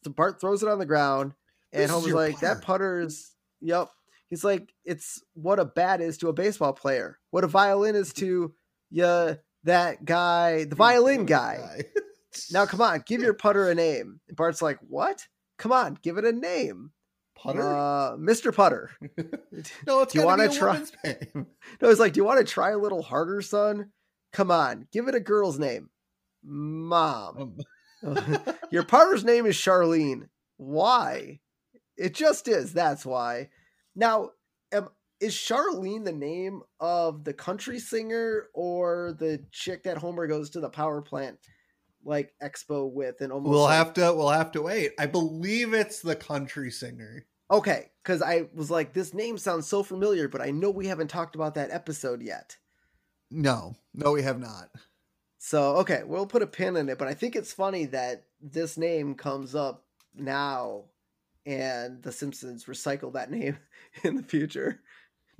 [0.05, 1.33] Bart throws it on the ground,
[1.73, 3.89] and This Homer's like, that putter is, yep.
[4.29, 8.13] He's like, it's what a bat is to a baseball player, what a violin is
[8.13, 8.53] to
[8.89, 11.83] yeah that guy, the violin guy.
[12.51, 14.19] Now, come on, give your putter a name.
[14.27, 15.27] And Bart's like, what?
[15.57, 16.91] Come on, give it a name.
[17.35, 17.61] putter.
[17.61, 18.53] Uh, Mr.
[18.53, 18.91] Putter.
[19.87, 21.47] no, it's do you want to try- name.
[21.81, 23.91] No, he's like, do you want to try a little harder, son?
[24.33, 25.89] Come on, give it a girl's name.
[26.43, 27.57] Mom.
[28.05, 28.39] Um,
[28.71, 30.27] Your partner's name is Charlene.
[30.57, 31.39] Why?
[31.97, 32.73] It just is.
[32.73, 33.49] That's why.
[33.95, 34.31] Now,
[34.71, 40.51] am, is Charlene the name of the country singer or the chick that Homer goes
[40.51, 41.39] to the power plant
[42.03, 44.13] like expo with and almost we'll like- have to.
[44.13, 44.91] We'll have to wait.
[44.99, 47.25] I believe it's the country singer.
[47.49, 51.07] Okay, because I was like, this name sounds so familiar, but I know we haven't
[51.07, 52.57] talked about that episode yet.
[53.31, 54.69] No, no, we have not.
[55.37, 58.77] So okay, we'll put a pin in it, but I think it's funny that this
[58.77, 60.85] name comes up now,
[61.45, 63.57] and The Simpsons recycle that name
[64.03, 64.81] in the future.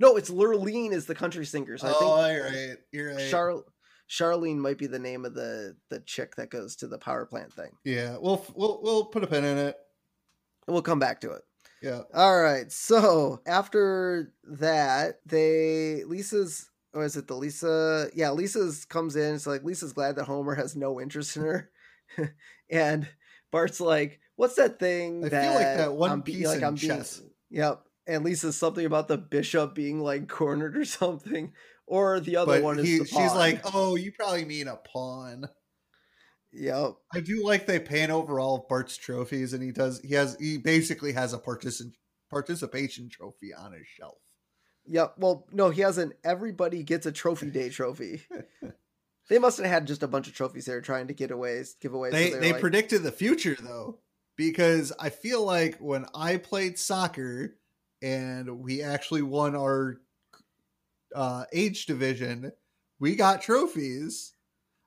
[0.00, 1.76] No, it's Lurleen is the country singer.
[1.76, 2.76] So I think oh, you're right.
[2.92, 3.30] You're right.
[3.30, 3.64] Char-
[4.08, 7.52] Charlene might be the name of the the chick that goes to the power plant
[7.52, 7.70] thing.
[7.84, 9.76] yeah, we'll we'll we'll put a pin in it.
[10.66, 11.42] and We'll come back to it.
[11.82, 12.00] Yeah.
[12.14, 12.70] All right.
[12.72, 18.08] So after that, they Lisa's or is it the Lisa?
[18.14, 19.34] Yeah, Lisa's comes in.
[19.34, 21.70] It's like Lisa's glad that Homer has no interest in her,
[22.70, 23.06] and
[23.52, 26.76] Bart's like, "What's that thing?" I feel like that one I'm be- piece in being-"
[26.76, 27.22] chess.
[27.50, 27.82] Yep.
[28.06, 31.52] And Lisa's something about the bishop being like cornered or something,
[31.88, 34.76] or the other But one is he, the she's like, "Oh, you probably mean a
[34.76, 35.48] pawn."
[36.52, 40.00] "Yep." I do like they pan over all of Bart's trophies, and he does.
[40.00, 40.36] He has.
[40.38, 41.92] He basically has a partici-
[42.30, 44.18] participation trophy on his shelf.
[44.86, 45.14] Yep.
[45.18, 46.14] Well, no, he hasn't.
[46.24, 48.22] Everybody gets a trophy day trophy.
[49.28, 51.62] they must have had just a bunch of trophies they were trying to get away,
[51.80, 52.10] give away.
[52.10, 53.98] so They they like, predicted the future though,
[54.36, 57.56] because I feel like when I played soccer
[58.00, 60.00] and we actually won our
[61.14, 62.52] uh, age division,
[62.98, 64.34] we got trophies.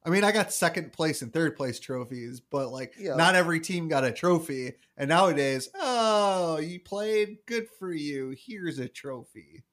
[0.06, 3.16] I mean, I got second place and third place trophies, but like Yeah.
[3.16, 4.74] not every team got a trophy.
[4.98, 8.36] And nowadays, oh, you played, good for you.
[8.38, 9.64] Here's a trophy.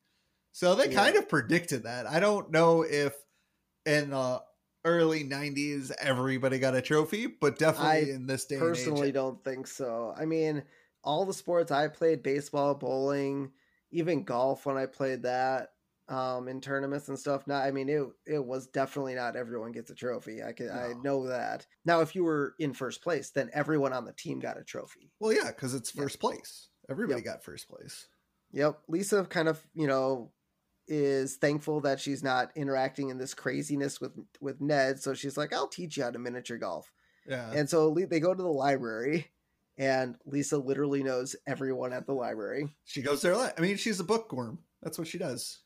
[0.53, 0.95] So they Yeah.
[0.95, 2.07] kind of predicted that.
[2.07, 3.15] I don't know if
[3.87, 4.43] in the
[4.85, 9.15] early 90s everybody got a trophy, but definitely I in this day personally and age.
[9.15, 10.13] don't think so.
[10.17, 10.65] I mean,
[11.05, 13.53] all the sports I played, baseball, bowling,
[13.91, 15.71] even golf when I played that
[16.09, 17.47] um in tournaments and stuff.
[17.47, 20.43] Not I mean it it was definitely not everyone gets a trophy.
[20.43, 21.67] I can I know that.
[21.85, 25.11] Now if you were in first place, then everyone on the team got a trophy.
[25.21, 26.69] Well, yeah, because it's first place.
[26.91, 27.25] Everybody Yep.
[27.27, 28.07] got first place.
[28.53, 28.79] Yep.
[28.89, 30.33] Lisa kind of, you know,
[30.87, 35.53] is thankful that she's not interacting in this craziness with with Ned, so she's like,
[35.53, 36.91] "I'll teach you how to miniature golf."
[37.27, 37.51] Yeah.
[37.53, 39.27] And so they go to the library,
[39.77, 42.75] and Lisa literally knows everyone at the library.
[42.87, 43.33] she goes there.
[43.33, 43.53] a lot.
[43.59, 44.61] I mean, she's a bookworm.
[44.83, 45.59] That's what she does.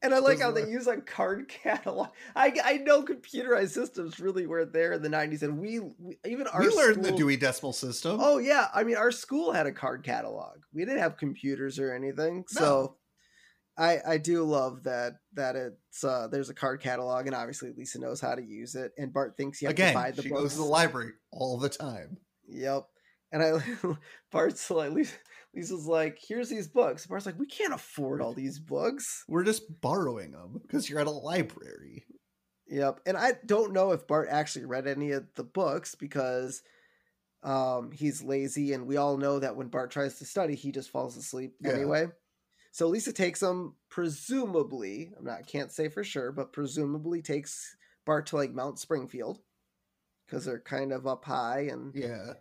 [0.00, 2.08] And I like how they use a card catalog.
[2.36, 6.46] I I know computerized systems really weren't there in the '90s, and we, we even
[6.46, 8.18] our we learned the Dewey Decimal System.
[8.22, 10.58] Oh yeah, I mean our school had a card catalog.
[10.72, 12.44] We didn't have computers or anything.
[12.48, 12.96] So
[13.76, 18.00] I I do love that that it's uh there's a card catalog and obviously Lisa
[18.00, 20.28] knows how to use it and Bart thinks you have Again, to buy the she
[20.28, 20.42] books.
[20.42, 22.18] goes to the library all the time.
[22.48, 22.86] Yep.
[23.30, 23.60] And I
[24.32, 25.14] Bart's like Lisa,
[25.54, 27.06] Lisa's like, here's these books.
[27.06, 29.24] Bart's like, we can't afford all these books.
[29.28, 32.04] We're just borrowing them because you're at a library.
[32.68, 33.00] Yep.
[33.06, 36.62] And I don't know if Bart actually read any of the books because
[37.44, 40.90] um he's lazy and we all know that when Bart tries to study, he just
[40.90, 41.72] falls asleep Yeah.
[41.72, 42.08] anyway.
[42.72, 48.26] So Lisa takes him presumably, I'm not can't say for sure, but presumably takes Bart
[48.26, 49.40] to like Mount Springfield
[50.26, 52.34] because they're kind of up high and Yeah.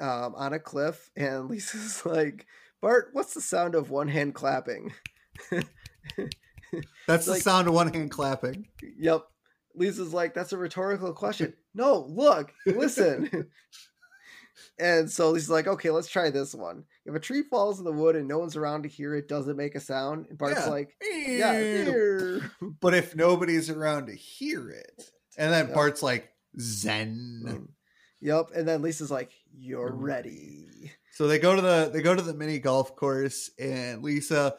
[0.00, 2.46] Um on a cliff and Lisa's like,
[2.80, 4.92] "Bart, what's the sound of one hand clapping?"
[7.06, 8.68] That's the Like- sound of one hand clapping.
[8.98, 9.24] Yep.
[9.74, 11.54] Lisa's like, that's a rhetorical question.
[11.72, 13.48] No, look, listen.
[14.78, 16.84] and so Lisa's like, okay, let's try this one.
[17.06, 19.46] If a tree falls in the wood and no one's around to hear it, does
[19.46, 20.26] it make a sound?
[20.28, 20.68] And Bart's Yeah.
[20.68, 22.38] like, yeah.
[22.80, 25.74] But if nobody's around to hear it, and then Yep.
[25.74, 27.68] Bart's like, Zen.
[28.20, 28.50] Yep.
[28.54, 30.66] And then Lisa's like, you're ready.
[31.12, 34.54] So they go to the they go to the mini golf course, and Lisa,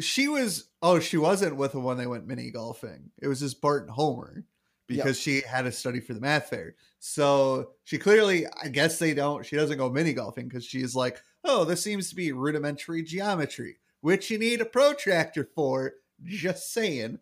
[0.00, 3.10] she was oh she wasn't with the one they went mini golfing.
[3.20, 4.44] It was just Bart and Homer
[4.86, 6.76] because she had to study for the math fair.
[6.98, 9.44] So she clearly, I guess they don't.
[9.44, 13.76] She doesn't go mini golfing because she's like, oh, this seems to be rudimentary geometry,
[14.00, 15.94] which you need a protractor for.
[16.24, 17.18] Just saying.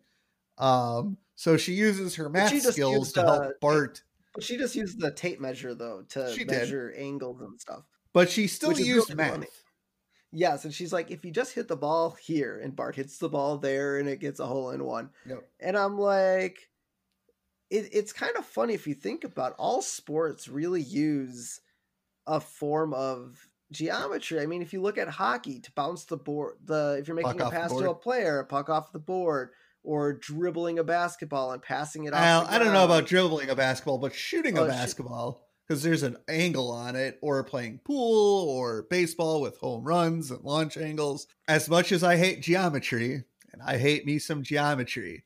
[0.57, 4.03] Um, so she uses her math skills used, to help uh, Bart,
[4.33, 6.51] But she just used the tape measure, though, to She did.
[6.51, 7.83] measure angles and stuff.
[8.13, 9.31] but she still used really math.
[9.31, 9.47] funny.
[10.33, 13.27] Yes, and she's like, if you just hit the ball here, and Bart hits the
[13.27, 15.09] ball there, and it gets a hole in one.
[15.27, 15.43] Yep.
[15.59, 16.69] And I'm like,
[17.69, 21.59] it, it's kind of funny if you think about all sports really use
[22.27, 24.39] a form of geometry.
[24.39, 27.37] I mean, if you look at hockey, to bounce the board, the if you're making
[27.37, 29.49] Puck a pass to a player, a puck off the board,
[29.83, 32.47] or dribbling a basketball and passing it off.
[32.49, 36.17] I don't know about dribbling a basketball, but shooting Oh, a basketball because there's an
[36.27, 41.27] angle on it, or playing pool or baseball with home runs and launch angles.
[41.47, 45.23] As much as I hate geometry, and I hate me some geometry,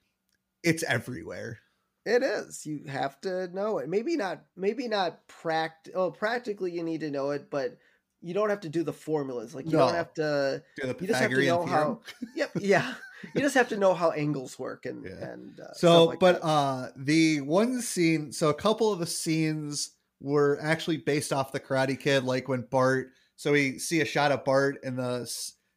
[0.63, 1.59] it's everywhere.
[2.05, 2.65] It is.
[2.67, 3.89] You have to know it.
[3.89, 4.43] Maybe not.
[4.55, 5.89] Maybe not pract.
[5.95, 7.77] Oh, practically you need to know it, but
[8.21, 9.55] you don't have to do the formulas.
[9.55, 9.79] Like you No.
[9.79, 10.63] don't have to.
[10.77, 11.77] Do the You just have to Pythagorean know how.
[11.81, 11.99] theorem.
[12.35, 12.51] Yep.
[12.59, 12.93] Yeah.
[13.33, 15.25] You just have to know how angles work and Yeah.
[15.25, 16.45] and uh, so like but that.
[16.45, 21.59] uh the one scene so a couple of the scenes were actually based off the
[21.59, 25.29] karate kid like when bart so we see a shot of bart in the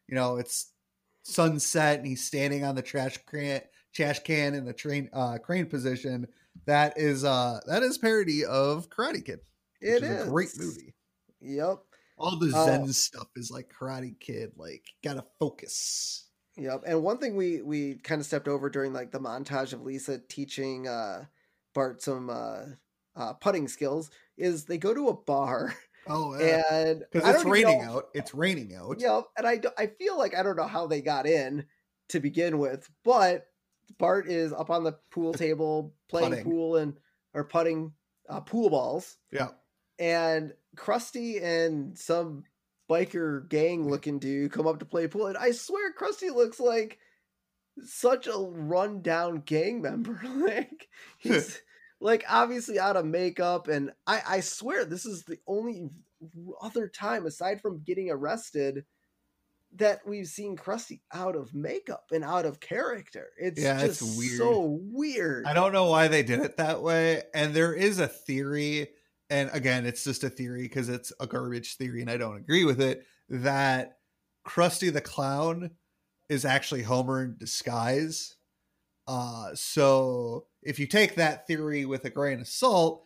[0.08, 0.72] you know it's
[1.22, 3.60] sunset and he's standing on the trash can
[3.92, 6.26] trash can in the train uh crane position
[6.66, 9.40] that is uh that is parody of karate kid
[9.80, 10.94] it is, is a great movie
[11.40, 11.78] Yep.
[12.16, 12.64] all the Oh.
[12.64, 16.27] zen stuff is like karate kid like gotta focus
[16.58, 16.82] Yep.
[16.86, 20.18] And one thing we we kind of stepped over during like the montage of Lisa
[20.28, 21.24] teaching uh
[21.74, 22.62] Bart some uh,
[23.16, 25.74] uh putting skills is they go to a bar
[26.08, 29.24] oh yeah and because it's raining know- out it's raining out Yep.
[29.36, 31.64] And I I feel like I don't know how they got in
[32.08, 33.46] to begin with, but
[33.98, 36.44] Bart is up on the pool table playing Putting.
[36.44, 36.94] pool and
[37.34, 37.92] or putting
[38.28, 39.48] uh, pool balls yeah
[39.98, 42.44] and Krusty and some
[42.88, 46.98] biker gang looking dude come up to play pool, and I swear Krusty looks like
[47.84, 50.20] such a rundown gang member.
[50.24, 51.60] like he's
[52.00, 55.90] like obviously out of makeup, and I I swear this is the only
[56.60, 58.84] other time aside from getting arrested
[59.76, 63.28] that we've seen Krusty out of makeup and out of character.
[63.38, 64.38] It's Yeah, it's weird.
[64.38, 65.44] so weird.
[65.46, 67.22] I don't know why they did it that way.
[67.34, 68.88] And there is a theory,
[69.30, 72.64] and again, it's just a theory because it's a garbage theory and I don't agree
[72.64, 73.98] with it, that
[74.46, 75.70] Krusty the Clown
[76.28, 78.36] is actually Homer in disguise.
[79.06, 83.02] Uh, so if you take that theory with a grain of salt,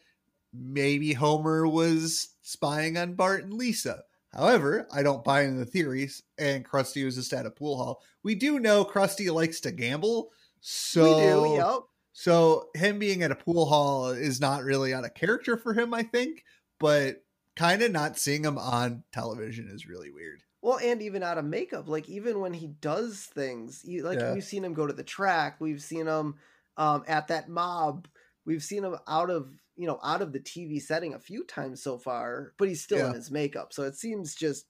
[0.52, 4.02] maybe Homer was spying on Bart and Lisa.
[4.32, 8.02] However, I don't buy into the theories, and Krusty was just at a pool hall.
[8.22, 10.30] We do know Krusty likes to gamble,
[10.60, 11.80] so we do, yep.
[12.12, 15.94] So him being at a pool hall is not really out of character for him,
[15.94, 16.44] I think,
[16.78, 17.24] but
[17.56, 20.42] kind of not seeing him on television is really weird.
[20.60, 24.28] Well, and even out of makeup, like even when he does things, you, like Yeah.
[24.28, 26.36] we've seen him go to the track, we've seen him
[26.76, 28.08] um, at that mob,
[28.44, 31.82] we've seen him out of you know out of the TV setting a few times
[31.82, 34.66] so far, but he's still in his makeup, so it seems just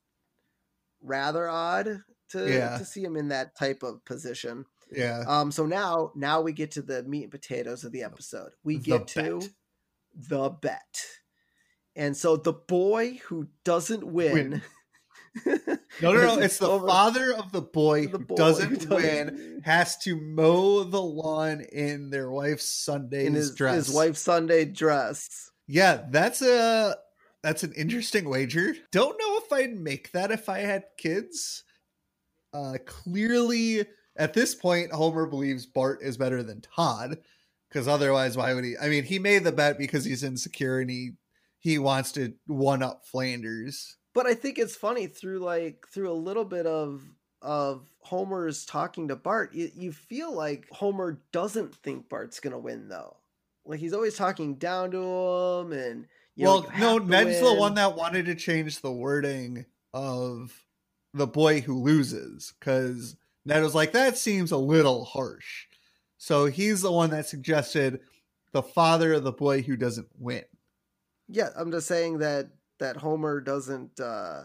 [1.00, 2.72] rather odd to Yeah.
[2.74, 4.64] to see him in that type of position.
[4.94, 5.24] Yeah.
[5.26, 8.50] Um, so now now we get to the meat and potatoes of the episode.
[8.64, 9.42] We The get to
[10.14, 11.04] the bet,
[11.96, 14.62] and so the boy who doesn't win.
[16.00, 16.38] No, no, no.
[16.38, 21.00] It's the Over- father of the boy the who doesn't win has to mow the
[21.00, 23.86] lawn in their wife's Sunday's in his, dress.
[23.86, 25.50] his wife's Sunday dress.
[25.68, 26.96] Yeah, that's a
[27.42, 28.74] that's an interesting wager.
[28.90, 31.62] Don't know if I'd make that if I had kids.
[32.54, 37.18] Uh clearly at this point Homer believes Bart is better than Todd
[37.68, 40.90] because otherwise why would he I mean he made the bet because he's insecure and
[40.90, 41.12] he
[41.62, 43.96] he wants to one up Flanders.
[44.14, 47.02] But I think it's funny through like through a little bit of
[47.40, 52.88] of Homer's talking to Bart, you, you feel like Homer doesn't think Bart's gonna win
[52.88, 53.16] though.
[53.64, 57.54] Like he's always talking down to him, and you know, well, you no, Ned's the
[57.54, 60.52] one that wanted to change the wording of
[61.14, 65.66] the boy who loses because Ned was like, that seems a little harsh.
[66.18, 68.00] So he's the one that suggested
[68.52, 70.44] the father of the boy who doesn't win.
[71.28, 73.98] Yeah, I'm just saying that that Homer doesn't.
[74.00, 74.42] uh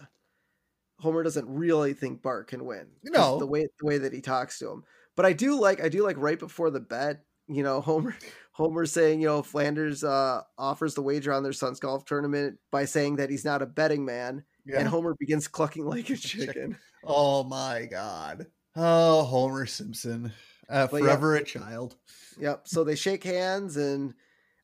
[1.00, 2.88] Homer doesn't really think Bart can win.
[3.04, 3.38] No.
[3.38, 4.84] the way the way that he talks to him.
[5.16, 7.24] But I do like I do like right before the bet.
[7.48, 8.16] You know, Homer
[8.54, 12.86] Homer saying you know Flanders uh, offers the wager on their son's golf tournament by
[12.86, 16.78] saying that he's not a betting man, and Homer begins clucking like a chicken.
[17.04, 18.48] Oh my god.
[18.78, 20.32] Oh, Homer Simpson.
[20.70, 21.08] Uh, But yeah.
[21.08, 21.96] forever a child.
[22.40, 22.68] Yep.
[22.68, 24.14] So they shake hands, and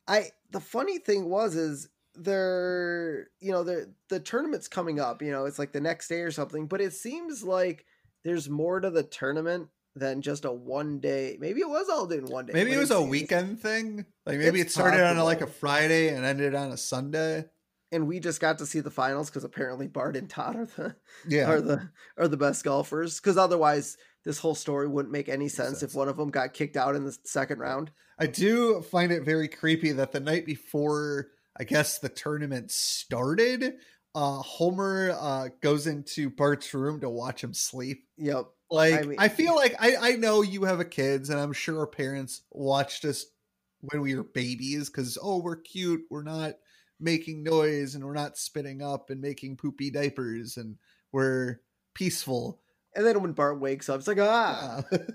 [0.08, 0.28] I.
[0.52, 5.22] The funny thing was is they're you know the the tournament's coming up.
[5.22, 6.68] You know, it's like the next day or something.
[6.68, 7.86] But it seems like
[8.24, 11.38] there's more to the tournament than just a one day.
[11.40, 12.54] Maybe it was all in one day.
[12.54, 14.06] Maybe it was a weekend thing.
[14.26, 15.48] Like maybe it started on a, like a.
[15.48, 17.46] Friday and ended on a Sunday.
[17.94, 20.96] And we just got to see the finals because apparently Bart and Todd are the
[21.28, 21.50] Yeah.
[21.50, 23.20] are the are the best golfers.
[23.20, 25.92] Because otherwise, this whole story wouldn't make any sense, sense.
[25.92, 27.92] if one of them got kicked out in the second round.
[28.20, 31.28] I do find it very creepy that the night before,
[31.58, 33.76] I guess the tournament started,
[34.16, 38.06] uh, Homer uh, goes into Bart's room to watch him sleep.
[38.18, 38.46] Yep.
[38.70, 41.80] Like, I, mean- feel like I, I know you have a kids, and I'm sure
[41.80, 43.26] our parents watched us
[43.82, 46.04] when we were babies because, oh, we're cute.
[46.10, 46.54] We're not
[47.04, 50.78] making noise and we're not spitting up and making poopy diapers and
[51.12, 51.60] we're
[51.94, 52.60] peaceful.
[52.96, 54.84] And then when Bart wakes up, it's like ah.
[54.92, 54.98] Uh,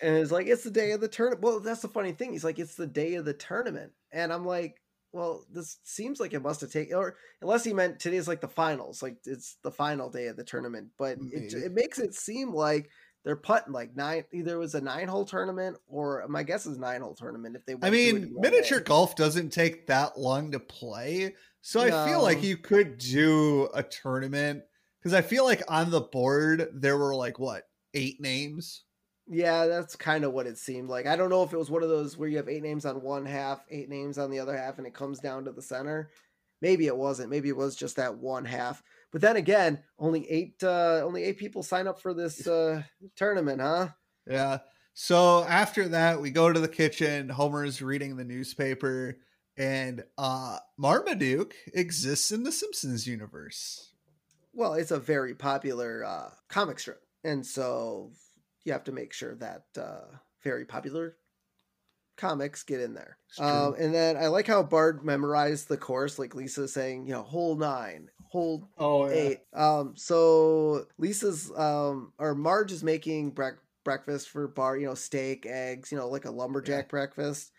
[0.00, 1.42] And it's like, it's the day of the tournament.
[1.42, 2.32] Well, that's the funny thing.
[2.32, 3.92] He's like, it's the day of the tournament.
[4.12, 4.80] And I'm like,
[5.12, 8.48] well, this seems like it must have taken, or unless he meant today's like the
[8.48, 10.88] finals, like it's the final day of the tournament.
[10.98, 12.90] But it, it makes it seem like
[13.24, 14.24] they're putting like nine.
[14.32, 17.56] Either it was a nine hole tournament or my guess is nine hole tournament.
[17.56, 18.84] If they, I went to it mean, miniature day.
[18.84, 23.82] golf doesn't take that long to play, so I feel like you could do a
[23.82, 24.62] tournament
[25.00, 27.64] because I feel like on the board there were like what
[27.94, 28.84] eight names.
[29.26, 31.06] Yeah, that's kind of what it seemed like.
[31.06, 33.00] I don't know if it was one of those where you have eight names on
[33.00, 36.10] one half, eight names on the other half, and it comes down to the center.
[36.60, 37.30] Maybe it wasn't.
[37.30, 38.82] Maybe it was just that one half.
[39.14, 42.82] But then again, only eight uh only eight people sign up for this uh
[43.14, 43.90] tournament, huh?
[44.28, 44.58] Yeah.
[44.92, 47.28] So after that, we go to the kitchen.
[47.28, 49.18] Homer's reading the newspaper,
[49.56, 53.92] and uh Marmaduke exists in the Simpsons universe.
[54.52, 57.00] Well, it's a very popular uh comic strip.
[57.22, 58.10] And so
[58.64, 60.06] you have to make sure that uh
[60.42, 61.14] very popular
[62.16, 63.18] comics get in there.
[63.38, 67.22] Um, and then I like how Bart memorized the course, like Lisa saying, you know,
[67.22, 69.40] hole nine, hole Oh eight.
[69.52, 75.46] Um, so Lisa's um or Marge is making brec- breakfast for Bart, you know, steak,
[75.46, 77.50] eggs, you know, like a lumberjack breakfast.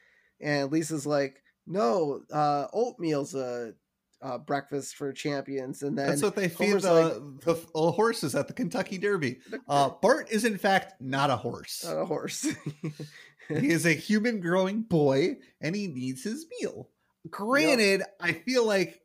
[0.42, 3.74] And Lisa's like, no, uh, oatmeal's a,
[4.22, 5.84] uh breakfast for champions.
[5.84, 9.40] And then That's what they feed the, like- the uh, horses at the Kentucky Derby.
[9.68, 11.84] Uh, Bart is in fact not a horse.
[11.86, 12.48] not a horse.
[13.48, 16.90] he is a human growing boy and he needs his meal.
[17.30, 19.02] Granted, I feel like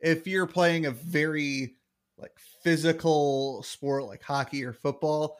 [0.00, 1.76] if you're playing a very
[2.18, 5.38] like physical sport like hockey or football,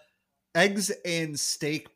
[0.55, 1.89] eggs and steak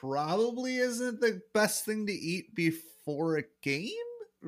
[0.00, 3.90] probably isn't the best thing to eat before a game.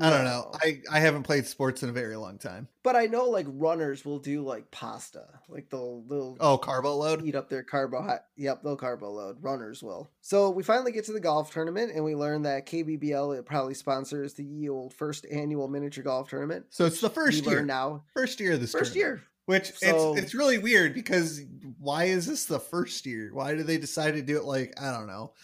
[0.01, 0.51] I don't know.
[0.61, 2.67] I, I haven't played sports in a very long time.
[2.83, 7.25] but I know like runners will do like pasta, like they'll they'll Oh, carbo load?
[7.25, 8.19] eat up their carbo.
[8.37, 9.37] Yep, they'll carbo load.
[9.43, 10.11] Runners will.
[10.21, 13.75] So we finally get to the golf tournament, and we learn that KBBL it probably
[13.75, 16.67] sponsors the ye old first annual miniature golf tournament.
[16.71, 17.63] So it's the first year.
[17.65, 19.21] now, First year of this first tournament.
[19.21, 19.29] year.
[19.47, 21.41] Which So- it's it's really weird because
[21.79, 23.31] why is this the first year?
[23.33, 25.35] Why did they decide to do it like I don't know?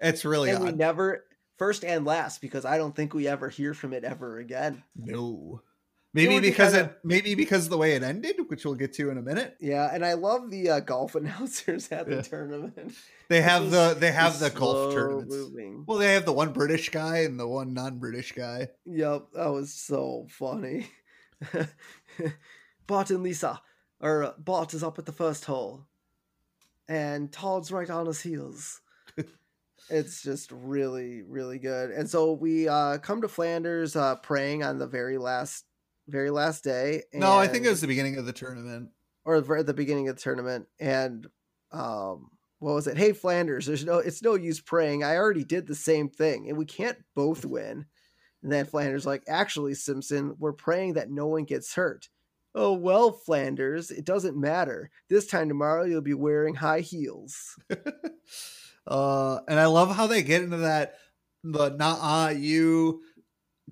[0.00, 1.24] It's really and we never
[1.56, 4.82] first and last because I don't think we ever hear from it ever again.
[4.96, 5.62] no.
[6.14, 9.10] Maybe because kinda- it maybe because of the way it ended, which we'll get to
[9.10, 9.54] in a minute.
[9.60, 12.22] Yeah, and I love the uh, golf announcers at the Yeah.
[12.22, 12.94] tournament.
[13.28, 15.34] They have the they have the golf tournaments.
[15.34, 15.84] moving.
[15.86, 18.68] Well, they have the one British guy and the one non-British guy.
[18.86, 20.88] Yep, that was so funny.
[22.86, 23.60] Bart and Lisa,
[24.00, 25.84] or uh, Bart is up at the first hole,
[26.88, 28.80] and Todd's right on his heels.
[29.88, 31.90] It's just really, really good.
[31.90, 35.64] And so we uh, come to Flanders, uh, praying on the very last,
[36.08, 37.02] very last day.
[37.12, 38.90] No, I think it was the beginning of the tournament.
[39.24, 41.26] or at the beginning of the tournament, and
[41.72, 42.96] um, what was it?
[42.96, 45.04] Hey Flanders, there's no, it's no use praying.
[45.04, 47.86] I already did the same thing, and we can't both win.
[48.42, 52.08] And then Flanders like, actually, Simpson, we're praying that no one gets hurt.
[52.54, 54.90] Oh well, Flanders, it doesn't matter.
[55.10, 57.58] This time tomorrow, you'll be wearing high heels.
[58.86, 60.94] uh, and I love how they get into that
[61.42, 63.02] the not uh you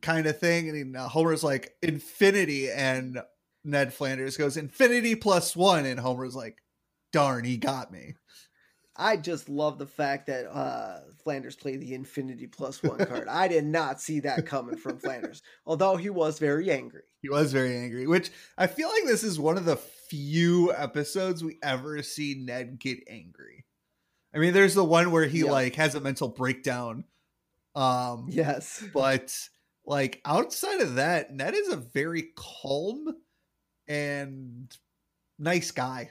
[0.03, 0.69] kind of thing.
[0.69, 3.21] And Homer's like infinity, and
[3.65, 6.59] Ned Flanders goes infinity plus one, and Homer's like,
[7.13, 8.15] "Darn, he got me."
[8.97, 13.27] I just love the fact that uh, Flanders played the Infinity Plus One card.
[13.29, 17.03] I did not see that coming from Flanders, although he was very angry.
[17.21, 21.43] He was very angry, which I feel like this is one of the few episodes
[21.43, 23.54] we ever see Ned get angry.
[24.35, 25.51] I mean, there's the one where he Yeah.
[25.53, 27.05] like has a mental breakdown.
[27.75, 28.83] Um, Yes.
[28.93, 29.33] but
[29.87, 33.15] like outside of that, Ned is a very calm
[33.89, 34.77] and
[35.39, 36.11] nice guy.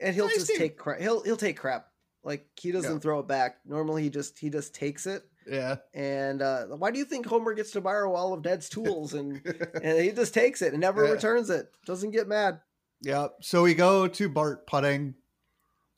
[0.00, 0.58] and he'll Nice just dude.
[0.58, 1.00] take crap.
[1.00, 1.88] He'll he'll take crap.
[2.22, 2.98] Like he doesn't Yeah.
[2.98, 3.58] throw it back.
[3.64, 5.24] Normally he just he just takes it.
[5.46, 5.76] Yeah.
[5.94, 9.40] And uh, why do you think Homer gets to borrow all of Ned's tools and
[9.82, 11.12] and he just takes it and never Yeah.
[11.12, 11.70] returns it?
[11.86, 12.60] Doesn't get mad.
[13.02, 13.28] yeah.
[13.40, 15.14] So we go to Bart putting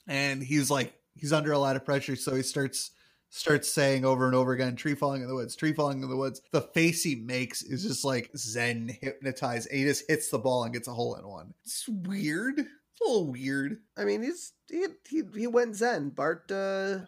[0.06, 2.92] and he's like he's under a lot of pressure, so he starts
[3.32, 6.16] starts saying over and over again, tree falling in the woods, tree falling in the
[6.16, 6.42] woods.
[6.50, 9.68] The face he makes is just like Zen hypnotized.
[9.70, 11.54] And he just hits the ball and gets a hole in one.
[11.64, 12.58] It's weird.
[12.58, 13.78] It's a little weird.
[13.96, 16.11] I mean, he's he he, he went zen.
[16.11, 16.98] Bart uh,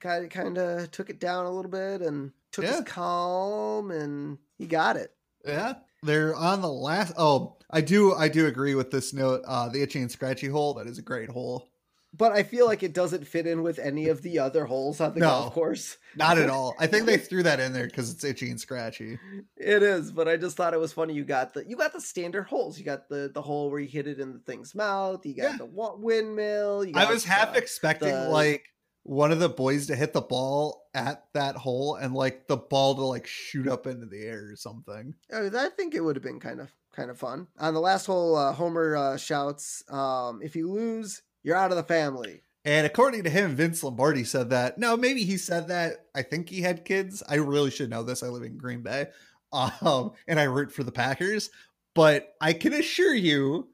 [0.00, 2.72] kind kind of took it down a little bit and took Yeah.
[2.72, 5.14] his calm and he got it.
[5.46, 5.74] Yeah.
[6.02, 9.42] They're on the last oh, I do I do agree with this note.
[9.46, 10.74] Uh the itchy and scratchy hole.
[10.74, 11.68] That is a great hole.
[12.14, 15.14] But I feel like it doesn't fit in with any of the other holes on
[15.14, 15.26] the No.
[15.28, 15.96] golf course.
[16.14, 16.74] Not at all.
[16.78, 19.18] I think they threw that in there because it's itchy and scratchy.
[19.56, 21.14] It is, but I just thought it was funny.
[21.14, 22.78] You got the you got the standard holes.
[22.78, 25.24] You got the the hole where you hit it in the thing's mouth.
[25.24, 25.56] You got Yeah.
[25.58, 26.84] the windmill.
[26.84, 28.66] You I was half expecting the- like
[29.04, 32.94] one of the boys to hit the ball at that hole and like the ball
[32.94, 35.14] to like shoot up into the air or something.
[35.32, 37.48] I think it would have been kind of kind of fun.
[37.58, 41.76] On the last hole, uh, Homer uh, shouts, um, "If you lose, you're out of
[41.76, 44.78] the family." And according to him, Vince Lombardi said that.
[44.78, 46.06] No, maybe he said that.
[46.14, 47.22] I think he had kids.
[47.28, 48.22] I really should know this.
[48.22, 49.08] I live in Green Bay,
[49.52, 51.50] um, and I root for the Packers.
[51.94, 53.68] But I can assure you,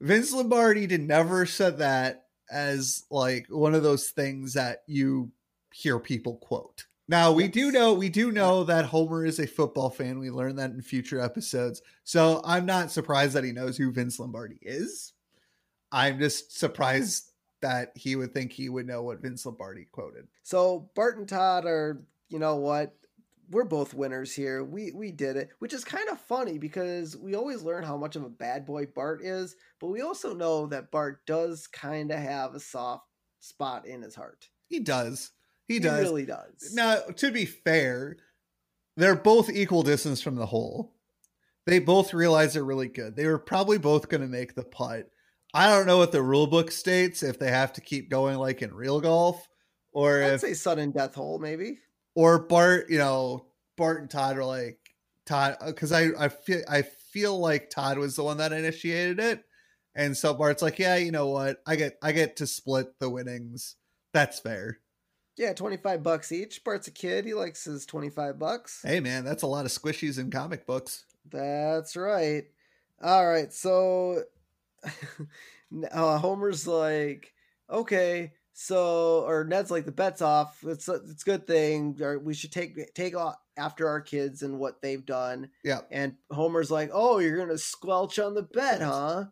[0.00, 5.30] Vince Lombardi did never said that as like one of those things that you
[5.72, 6.86] hear people quote.
[7.08, 10.18] Now we do know we do know that Homer is a football fan.
[10.18, 11.82] We learned that in future episodes.
[12.04, 15.11] So I'm not surprised that he knows who Vince Lombardi is.
[15.92, 17.30] I'm just surprised
[17.60, 20.26] that he would think he would know what Vince Lombardi quoted.
[20.42, 22.96] So Bart and Todd are, you know what?
[23.50, 24.64] We're both winners here.
[24.64, 28.16] We we did it, which is kind of funny because we always learn how much
[28.16, 32.18] of a bad boy Bart is, but we also know that Bart does kind of
[32.18, 33.04] have a soft
[33.40, 34.48] spot in his heart.
[34.68, 35.32] He does.
[35.68, 35.98] He, does.
[35.98, 36.72] He really does.
[36.74, 38.16] Now, to be fair,
[38.96, 40.94] they're both equal distance from the hole.
[41.66, 43.16] They both realize they're really good.
[43.16, 45.10] They were probably both going to make the putt.
[45.54, 48.62] I don't know what the rule book states if they have to keep going like
[48.62, 49.48] in real golf
[49.92, 51.78] or I'd if say sudden death hole, maybe.
[52.14, 53.46] or Bart, you know,
[53.76, 54.78] Bart and Todd are like
[55.26, 59.20] Todd uh, because I I feel I feel like Todd was the one that initiated
[59.20, 59.44] it,
[59.94, 63.10] and so Bart's like, yeah, you know what, I get I get to split the
[63.10, 63.76] winnings.
[64.12, 64.78] That's fair.
[65.36, 66.64] Yeah, twenty five bucks each.
[66.64, 67.24] Bart's a kid.
[67.24, 68.80] He likes his twenty five bucks.
[68.82, 71.04] Hey man, that's a lot of squishies in comic books.
[71.30, 72.44] That's right.
[73.02, 74.22] All right, so
[75.92, 77.32] uh, Homer's like,
[77.70, 80.62] okay, so or Ned's like the bet's off.
[80.66, 81.96] It's a, it's a good thing.
[82.00, 85.48] Or we should take take off after our kids and what they've done.
[85.64, 85.80] Yeah.
[85.90, 89.24] And Homer's like, oh, you're gonna squelch on the bet, huh?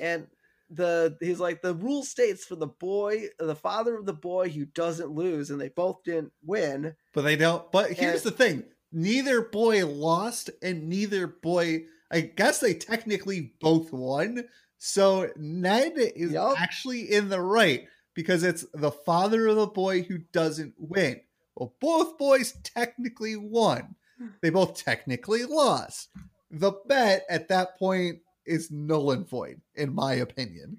[0.00, 0.26] And
[0.70, 4.64] the he's like the rule states for the boy, the father of the boy who
[4.64, 6.94] doesn't lose, and they both didn't win.
[7.12, 7.70] But they don't.
[7.70, 11.84] But here's And- the thing: neither boy lost, and neither boy.
[12.12, 14.44] I guess they technically both won.
[14.78, 16.60] So Ned is Yup.
[16.60, 21.20] actually in the right because it's the father of the boy who doesn't win.
[21.56, 23.94] Well, both boys technically won.
[24.40, 26.10] They both technically lost.
[26.50, 30.78] The bet at that point is null and void, in my opinion.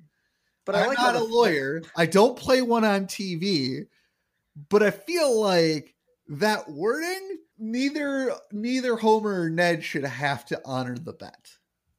[0.65, 1.81] But I'm like not a the- lawyer.
[1.97, 3.87] I don't play one on TV,
[4.69, 5.93] but I feel like
[6.27, 11.51] that wording neither neither Homer or Ned should have to honor the bet.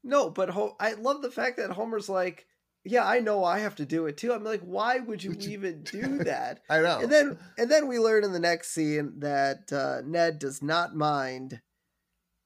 [0.03, 2.47] No, but Ho- I love the fact that Homer's like,
[2.85, 4.33] yeah, I know I have to do it too.
[4.33, 6.61] I'm like, why would you Would you- even do that?
[6.69, 6.99] I know.
[7.01, 10.95] and then and then we learn in the next scene that uh, Ned does not
[10.95, 11.61] mind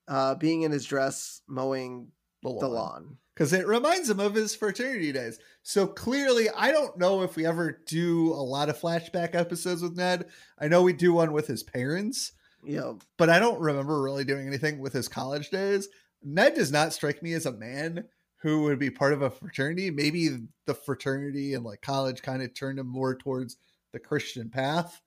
[0.07, 2.11] uh, being in his dress mowing
[2.43, 3.17] the the lawn.
[3.35, 5.37] because it reminds him of his fraternity days.
[5.61, 9.97] So clearly, I don't know if we ever do a lot of flashback episodes with
[9.97, 10.25] Ned.
[10.57, 12.31] I know we do one with his parents,
[12.63, 15.87] Know, but I don't remember really doing anything with his college days.
[16.23, 18.05] Ned does not strike me as a man
[18.41, 19.91] who would be part of a fraternity.
[19.91, 20.29] Maybe
[20.65, 23.57] the fraternity and like college kind of turned him more towards
[23.93, 25.01] the Christian path.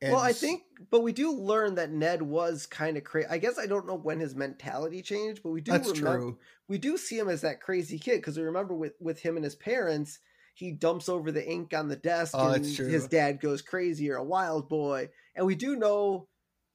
[0.00, 3.28] And well, I think, but we do learn that Ned was kind of crazy.
[3.28, 6.38] I guess I don't know when his mentality changed, but we do that's remember, true.
[6.68, 9.44] we do see him as that crazy kid because we remember with with him and
[9.44, 10.20] his parents
[10.54, 14.16] he dumps over the ink on the desk Oh, and his dad goes crazy you're
[14.16, 16.28] a wild boy and we do know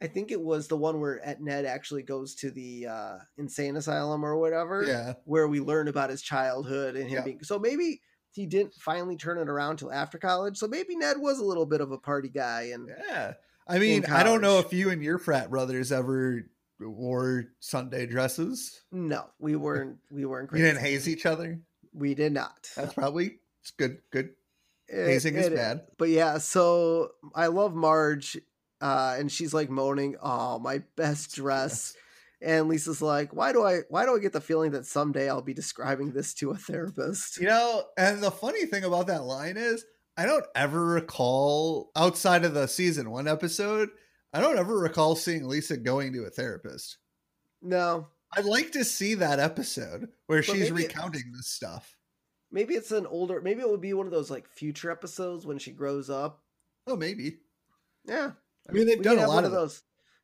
[0.04, 3.76] i think it was the one where at ned actually goes to the uh insane
[3.78, 5.14] asylum or whatever Yeah.
[5.26, 7.24] where we learn about his childhood and him Yeah.
[7.24, 8.02] being so maybe
[8.32, 11.66] he didn't finally turn it around till after college so maybe ned was a little
[11.66, 13.34] bit of a party guy and Yeah.
[13.66, 16.46] I mean, I don't know if you and your frat brothers ever
[16.82, 18.82] wore Sunday dresses.
[18.92, 21.60] no we weren't we weren't You didn't haze each other.
[21.94, 24.00] we did not That's probably it's good.
[24.12, 24.32] Good.
[24.90, 25.88] It- Hazing is it- bad.
[25.98, 28.38] But yeah, so I love Marge,
[28.84, 31.96] uh, and she's like moaning, "Oh, my best dress."
[32.42, 33.80] And Lisa's like, "Why do I?
[33.90, 37.38] Why do I get the feeling that someday I'll be describing this to a therapist?"
[37.40, 39.86] You know, and the funny thing about that line is,
[40.18, 43.90] I don't ever recall outside of the season one episode.
[44.34, 46.98] I don't ever recall seeing Lisa going to a therapist.
[47.62, 51.96] No, I'd like to see that episode where But she's recounting this stuff.
[52.52, 53.40] maybe it's an older.
[53.42, 56.44] Maybe it would be one of those like future episodes when she grows up.
[56.88, 57.38] Oh, maybe.
[58.06, 58.32] Yeah,
[58.70, 59.82] I mean, they've done a lot of those.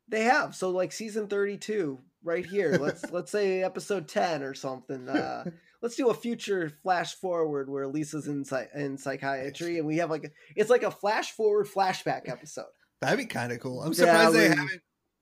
[0.07, 2.77] They have so like season thirty-two right here.
[2.79, 5.07] Let's let's say episode ten or something.
[5.07, 5.45] Uh,
[5.81, 10.23] let's do a future flash forward where Lisa's in in psychiatry, and we have like
[10.25, 12.65] a, it's like a flash forward flashback episode.
[13.01, 13.81] That'd be kind of cool.
[13.81, 14.81] I'm Yeah, surprised they we- haven't.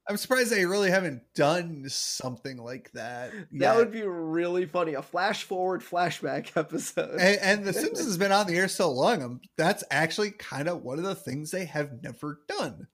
[0.10, 3.34] I'm surprised they really haven't done something like that.
[3.60, 4.94] That would be really funny.
[4.94, 7.20] A flash forward flashback episode.
[7.20, 9.22] and, and The Simpsons has been on the air so long.
[9.22, 12.88] um, that's actually kind of one of the things they have never done.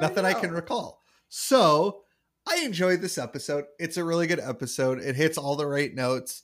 [0.00, 1.00] Not that I can recall.
[1.28, 2.02] So
[2.46, 3.64] I enjoyed this episode.
[3.78, 5.00] It's a really good episode.
[5.00, 6.42] It hits all the right notes.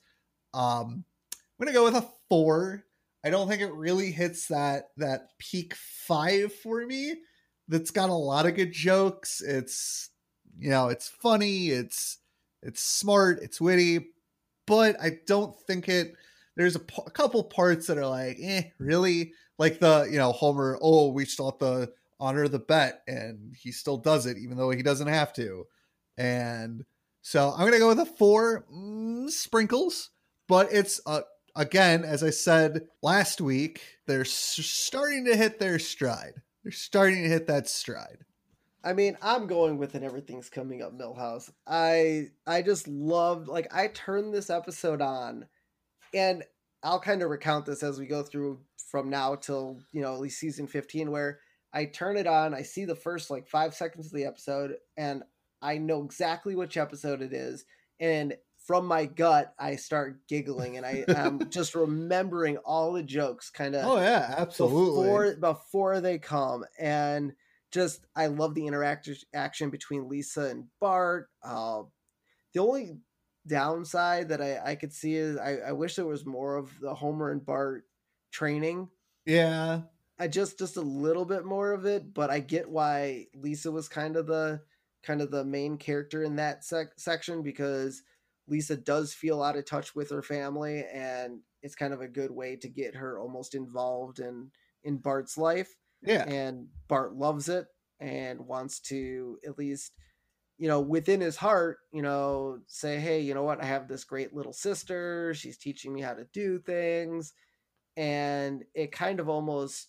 [0.54, 2.84] Um, I'm gonna go with a four.
[3.24, 7.14] I don't think it really hits that that peak five for me.
[7.68, 9.40] That's got a lot of good jokes.
[9.40, 10.10] It's
[10.58, 12.18] you know, it's funny, it's
[12.62, 14.08] it's smart, it's witty,
[14.66, 16.14] but I don't think it.
[16.56, 19.32] There's a, a couple parts that are like, eh, really?
[19.58, 20.78] Like the you know Homer.
[20.80, 24.70] Oh, we still have to honor the bet, and he still does it even though
[24.70, 25.64] he doesn't have to.
[26.16, 26.84] And
[27.22, 30.10] so I'm gonna go with a four mm, sprinkles,
[30.48, 31.22] but it's a
[31.54, 36.34] again, as I said last week, they're starting to hit their stride.
[36.62, 38.18] They're starting to hit that stride.
[38.84, 40.04] I mean, I'm going with it.
[40.04, 41.50] Everything's coming up, Milhouse.
[41.66, 45.46] I I just loved like I turned this episode on,
[46.14, 46.44] and
[46.84, 48.60] I'll kind of recount this as we go through
[48.90, 51.40] from now till you know at least season 15, where
[51.72, 55.22] I turn it on, I see the first like five seconds of the episode, and
[55.60, 57.64] I know exactly which episode it is,
[58.00, 58.36] and
[58.66, 63.76] from my gut, I start giggling and I am just remembering all the jokes kind
[63.76, 63.86] of.
[63.86, 65.04] Oh yeah, absolutely.
[65.04, 67.32] Before before they come, and
[67.70, 71.28] just I love the interaction between Lisa and Bart.
[71.42, 71.82] Uh,
[72.54, 72.96] the only
[73.46, 76.94] downside that I, I could see is I, I wish there was more of the
[76.94, 77.84] Homer and Bart
[78.32, 78.88] training.
[79.24, 79.82] Yeah,
[80.18, 83.88] I just just a little bit more of it, but I get why Lisa was
[83.88, 84.62] kind of the
[85.02, 88.02] kind of the main character in that sec- section because
[88.48, 92.30] Lisa does feel out of touch with her family, and it's kind of a good
[92.30, 94.50] way to get her almost involved in
[94.84, 95.76] in Bart's life.
[96.02, 97.66] Yeah, and Bart loves it
[98.00, 99.92] and wants to at least,
[100.58, 103.62] you know, within his heart, you know, say, hey, you know what?
[103.62, 105.34] I have this great little sister.
[105.34, 107.34] She's teaching me how to do things,
[107.96, 109.88] and it kind of almost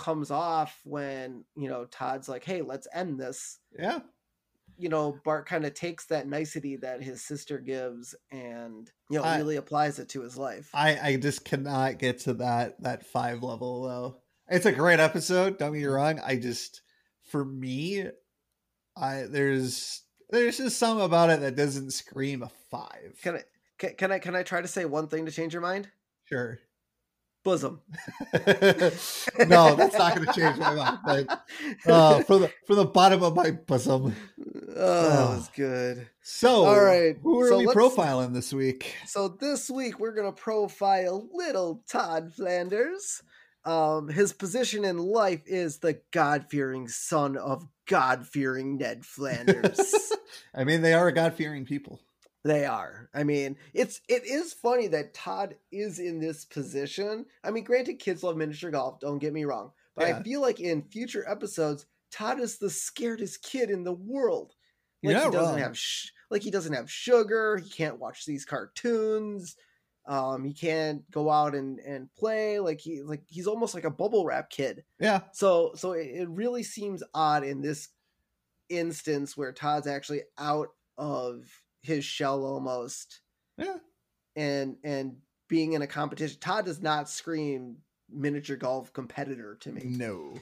[0.00, 4.00] comes off when you know Todd's like, "Hey, let's end this." Yeah
[4.80, 9.24] you know, Bart kind of takes that nicety that his sister gives and you know
[9.24, 10.70] I, really applies it to his life.
[10.72, 14.16] I I just cannot get to that that five level though.
[14.48, 15.58] It's a great episode.
[15.58, 16.18] Don't get me wrong.
[16.24, 16.80] I just
[17.30, 18.06] for me,
[18.96, 23.18] I there's there's just something about it that doesn't scream a five.
[23.22, 23.42] Can I
[23.78, 25.90] can, can I can I try to say one thing to change your mind?
[26.24, 26.58] Sure
[27.42, 27.80] bosom.
[28.34, 30.98] no, that's not going to change my mind.
[31.04, 31.46] But,
[31.86, 34.14] uh, for the for the bottom of my bosom.
[34.76, 36.08] Oh, that was good.
[36.22, 38.94] So, all right, who are so we profiling this week?
[39.06, 43.22] So this week we're going to profile little Todd Flanders.
[43.64, 50.12] Um, his position in life is the God-fearing son of God-fearing Ned Flanders.
[50.54, 52.00] I mean, they are God-fearing people.
[52.42, 53.10] They are.
[53.12, 57.26] I mean, it's it is funny that Todd is in this position.
[57.44, 58.98] I mean, granted, kids love miniature golf.
[59.00, 60.16] Don't get me wrong, but yeah.
[60.16, 64.54] I feel like in future episodes, Todd is the scaredest kid in the world.
[65.02, 65.58] Like he doesn't wrong.
[65.58, 67.58] have sh- like he doesn't have sugar.
[67.58, 69.56] He can't watch these cartoons.
[70.06, 72.58] Um, he can't go out and and play.
[72.58, 74.84] Like he like he's almost like a bubble wrap kid.
[74.98, 75.20] Yeah.
[75.32, 77.88] So so it, it really seems odd in this
[78.70, 81.44] instance where Todd's actually out of
[81.82, 83.20] his shell almost.
[83.58, 83.76] Yeah.
[84.36, 85.16] And and
[85.48, 87.78] being in a competition, Todd does not scream
[88.08, 89.82] miniature golf competitor to me.
[89.84, 90.34] No.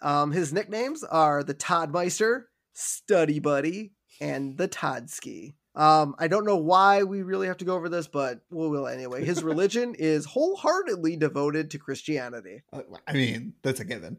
[0.00, 5.54] Um, his nicknames are the Todd Meister, Study Buddy, and the Toddski.
[5.74, 8.86] Um, I don't know why we really have to go over this, but we will
[8.86, 9.24] anyway.
[9.24, 12.62] His religion is wholeheartedly devoted to Christianity.
[12.72, 14.18] Uh, I mean, that's a given.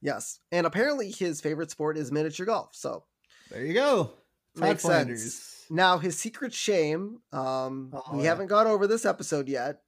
[0.00, 2.70] Yes, and apparently his favorite sport is miniature golf.
[2.74, 3.04] So
[3.50, 4.10] there you go.
[4.56, 5.66] Makes Sense.
[5.70, 8.30] Now, his secret shame, um, oh, we yeah.
[8.30, 9.80] haven't gone over this episode yet,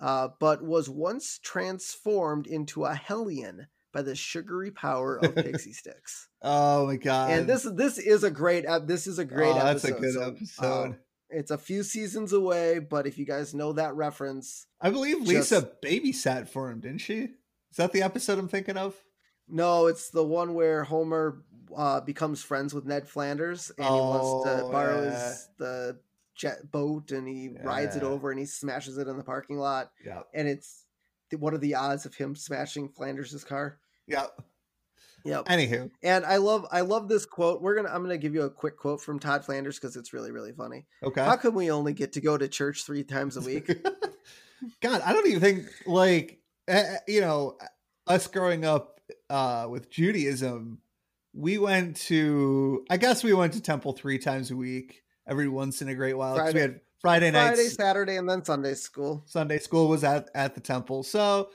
[0.00, 6.28] uh, but was once transformed into a Hellion by the sugary power of pixie sticks.
[6.42, 7.30] Oh my god!
[7.30, 10.22] And this this is a great this is a great oh, That's a good so,
[10.22, 10.90] episode.
[10.90, 10.94] Uh,
[11.28, 15.60] it's a few seasons away, but if you guys know that reference, I believe Lisa
[15.60, 15.82] just...
[15.82, 17.28] babysat for him, didn't she?
[17.70, 18.96] Is that the episode I'm thinking of?
[19.48, 21.42] No, it's the one where Homer
[21.76, 25.10] uh, becomes friends with Ned Flanders and oh, he wants to oh, borrow yeah.
[25.10, 25.98] his the
[26.34, 27.62] jet boat and he yeah.
[27.62, 29.90] rides it over and he smashes it in the parking lot.
[30.04, 30.22] Yeah.
[30.34, 30.86] And it's
[31.38, 33.78] what are the odds of him smashing Flanders's car?
[34.06, 34.40] Yep.
[35.24, 35.46] Yep.
[35.46, 37.60] Anywho, and I love I love this quote.
[37.60, 40.32] We're gonna I'm gonna give you a quick quote from Todd Flanders because it's really
[40.32, 40.86] really funny.
[41.02, 41.22] Okay.
[41.22, 43.66] How come we only get to go to church three times a week?
[44.80, 47.58] God, I don't even think like uh, you know
[48.06, 50.78] us growing up uh with Judaism
[51.32, 55.82] we went to I guess we went to temple three times a week, every once
[55.82, 56.36] in a great while.
[56.36, 59.24] Friday, we had Friday night, Friday, Saturday, and then Sunday school.
[59.26, 61.02] Sunday school was at at the temple.
[61.02, 61.50] So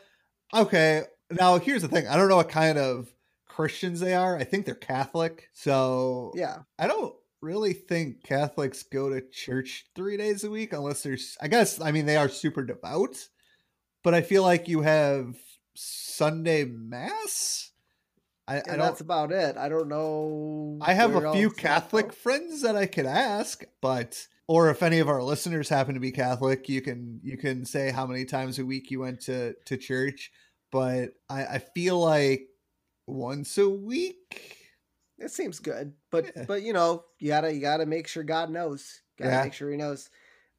[0.53, 2.07] okay, now here's the thing.
[2.07, 3.13] I don't know what kind of
[3.47, 4.37] Christians they are.
[4.37, 5.49] I think they're Catholic.
[5.53, 11.03] So yeah, I don't really think Catholics go to church three days a week unless
[11.03, 11.37] there's.
[11.41, 13.27] I guess I mean they are super devout,
[14.03, 15.35] but I feel like you have
[15.75, 17.71] Sunday Mass.
[18.47, 19.57] I, and I that's about it.
[19.57, 20.77] I don't know.
[20.81, 25.09] I have a few Catholic friends that I could ask, but or if any of
[25.09, 28.65] our listeners happen to be Catholic, you can you can say how many times a
[28.65, 30.31] week you went to to church.
[30.71, 32.47] But I, I feel like
[33.07, 34.57] once a week.
[35.17, 36.43] It seems good, but Yeah.
[36.47, 39.01] but you know you gotta you gotta make sure God knows.
[39.17, 39.43] Gotta Yeah.
[39.43, 40.09] make sure He knows.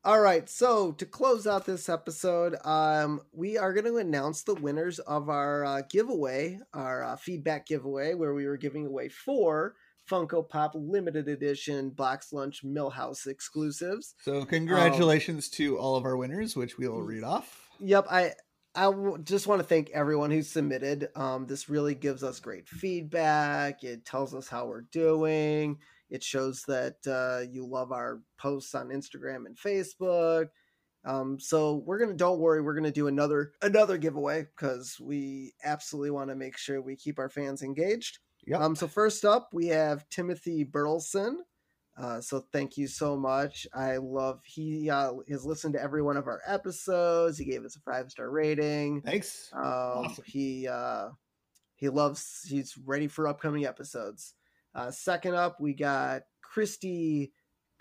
[0.06, 4.54] All right, so to close out this episode, um, we are going to announce the
[4.54, 9.74] winners of our uh, giveaway, our uh, feedback giveaway, where we were giving away four
[10.08, 14.14] Funko Pop limited edition Box Lunch Milhouse exclusives.
[14.22, 17.68] So congratulations to all of our winners, which we will read off.
[17.80, 18.34] Yep, I
[18.76, 21.08] I w- just want to thank everyone who submitted.
[21.16, 23.82] Um, this really gives us great feedback.
[23.82, 25.78] It tells us how we're doing.
[26.10, 30.48] It shows that uh, you love our posts on Instagram and Facebook.
[31.04, 36.10] Um, so we're gonna don't worry, we're gonna do another another giveaway because we absolutely
[36.10, 38.18] want to make sure we keep our fans engaged.
[38.46, 38.60] Yep.
[38.60, 41.38] Um, so first up, we have Timothy Burleson.
[41.96, 43.66] Uh, so thank you so much.
[43.72, 47.38] I love he uh, has listened to every one of our episodes.
[47.38, 49.00] He gave us a five star rating.
[49.02, 49.50] Thanks.
[49.54, 50.24] Um, Awesome.
[50.26, 51.08] He uh,
[51.76, 52.42] he loves.
[52.48, 54.34] He's ready for upcoming episodes.
[54.76, 57.32] Uh, second up, we got Christy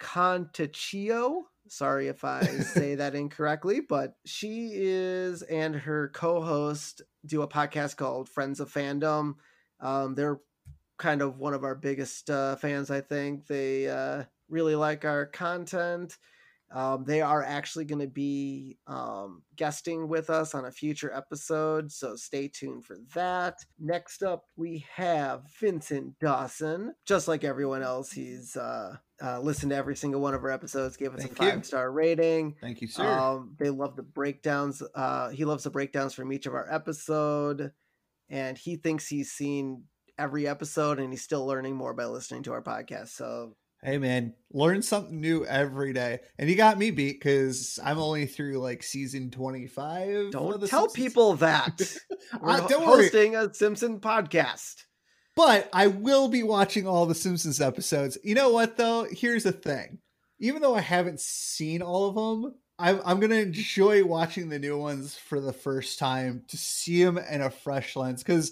[0.01, 1.41] Contaccio.
[1.67, 7.97] Sorry if I say that incorrectly, but she is and her co-host do a podcast
[7.97, 9.33] called Friends of Fandom.
[9.81, 10.39] Um, they're
[10.97, 13.45] kind of one of our biggest uh, fans, I think.
[13.45, 16.17] They uh, really like our content.
[16.75, 21.89] Um, they are actually going to be um, guesting with us on a future episode,
[21.89, 23.55] so stay tuned for that.
[23.79, 26.93] Next up, we have Vincent Dawson.
[27.05, 30.97] Just like everyone else, he's uh, uh, listened to every single one of our episodes,
[30.97, 31.51] gave us Thank a you.
[31.51, 32.55] five star rating.
[32.59, 33.07] Thank you, sir.
[33.07, 34.83] Um, they love the breakdowns.
[34.93, 37.71] Uh, he loves the breakdowns from each of our episode,
[38.29, 39.83] and he thinks he's seen
[40.19, 43.09] every episode, and he's still learning more by listening to our podcast.
[43.09, 43.55] So
[43.85, 46.19] hey man, learn something new every day.
[46.39, 50.31] And you got me beat because I'm only through like season 25.
[50.31, 50.93] don't The tell Simpsons.
[50.93, 51.97] people that
[52.41, 53.03] we're Uh, ho- don't worry.
[53.03, 54.83] hosting a Simpson podcast.
[55.35, 58.17] But I will be watching all the Simpsons episodes.
[58.23, 59.05] You know what though?
[59.09, 59.99] Here's the thing.
[60.39, 64.77] Even though I haven't seen all of them, I'm, I'm gonna enjoy watching the new
[64.77, 68.23] ones for the first time to see them in a fresh lens.
[68.23, 68.51] Because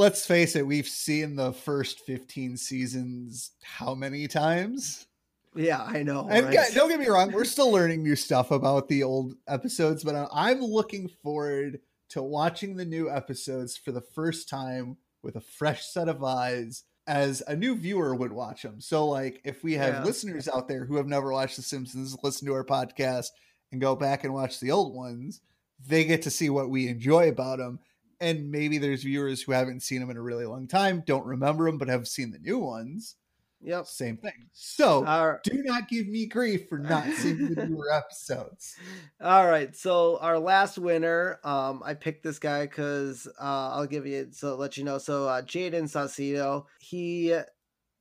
[0.00, 5.06] let's face it, we've seen the first 15 seasons how many times?
[5.54, 6.26] Yeah, I know.
[6.30, 6.68] And right?
[6.74, 10.60] don't get me wrong, we're still learning new stuff about the old episodes, but I'm
[10.62, 11.80] looking forward
[12.10, 16.84] to watching the new episodes for the first time with a fresh set of eyes
[17.06, 18.80] as a new viewer would watch them.
[18.80, 20.04] So, like, if we have Yeah.
[20.04, 23.28] listeners out there who have never watched The Simpsons, listen to our podcast
[23.70, 25.42] and go back and watch the old ones,
[25.86, 27.80] they get to see what we enjoy about them.
[28.20, 31.64] And maybe there's viewers who haven't seen them in a really long time, don't remember
[31.64, 33.16] them, but have seen the new ones.
[33.62, 33.86] Yep.
[33.86, 34.48] Same thing.
[34.52, 35.42] So, right.
[35.42, 38.76] do not give me grief for not seeing the newer episodes.
[39.20, 39.76] All right.
[39.76, 44.56] So our last winner, um, I picked this guy because uh, I'll give you so
[44.56, 44.96] let you know.
[44.96, 47.38] So uh, Jaden Saucedo, he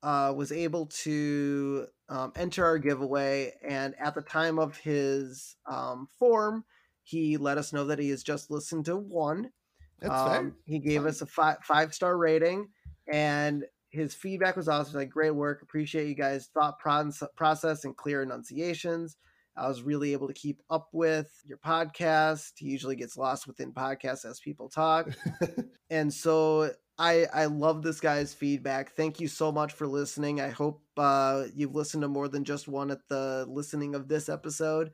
[0.02, 6.08] uh, was able to um, enter our giveaway, and at the time of his um,
[6.18, 6.64] form,
[7.04, 9.52] he let us know that he has just listened to one.
[10.02, 10.52] That's Um, fair.
[10.66, 12.70] He gave us a five five star rating,
[13.12, 14.96] and his feedback was awesome.
[15.00, 19.18] Like great work, appreciate you guys' thought proce- process and clear enunciations.
[19.58, 22.52] I was really able to keep up with your podcast.
[22.56, 25.10] He usually gets lost within podcasts as people talk,
[25.90, 28.96] and so I I love this guy's feedback.
[28.96, 30.40] Thank you so much for listening.
[30.40, 34.30] I hope uh, you've listened to more than just one at the listening of this
[34.30, 34.92] episode.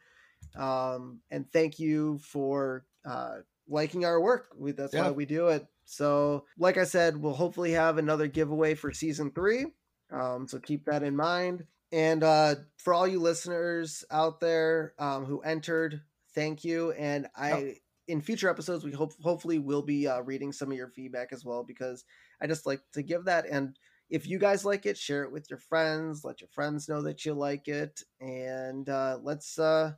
[0.55, 4.49] Um, and thank you for uh, liking our work.
[4.57, 5.03] We, that's Yeah.
[5.05, 5.65] why we do it.
[5.85, 9.65] So, like I said, we'll hopefully have another giveaway for season three.
[10.11, 11.65] Um, so keep that in mind.
[11.91, 16.01] And uh, for all you listeners out there um, who entered,
[16.33, 16.91] thank you.
[16.91, 17.75] And I,
[18.07, 21.45] in future episodes, we hope hopefully will be uh, reading some of your feedback as
[21.45, 22.03] well because
[22.41, 23.45] I just like to give that.
[23.49, 23.77] And
[24.09, 26.23] if you guys like it, share it with your friends.
[26.23, 29.93] Let your friends know that you like it, and uh, let's uh,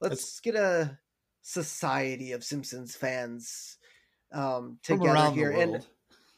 [0.00, 0.98] let's Let's- get a
[1.46, 3.78] society of Simpsons fans
[4.32, 5.86] um, together here and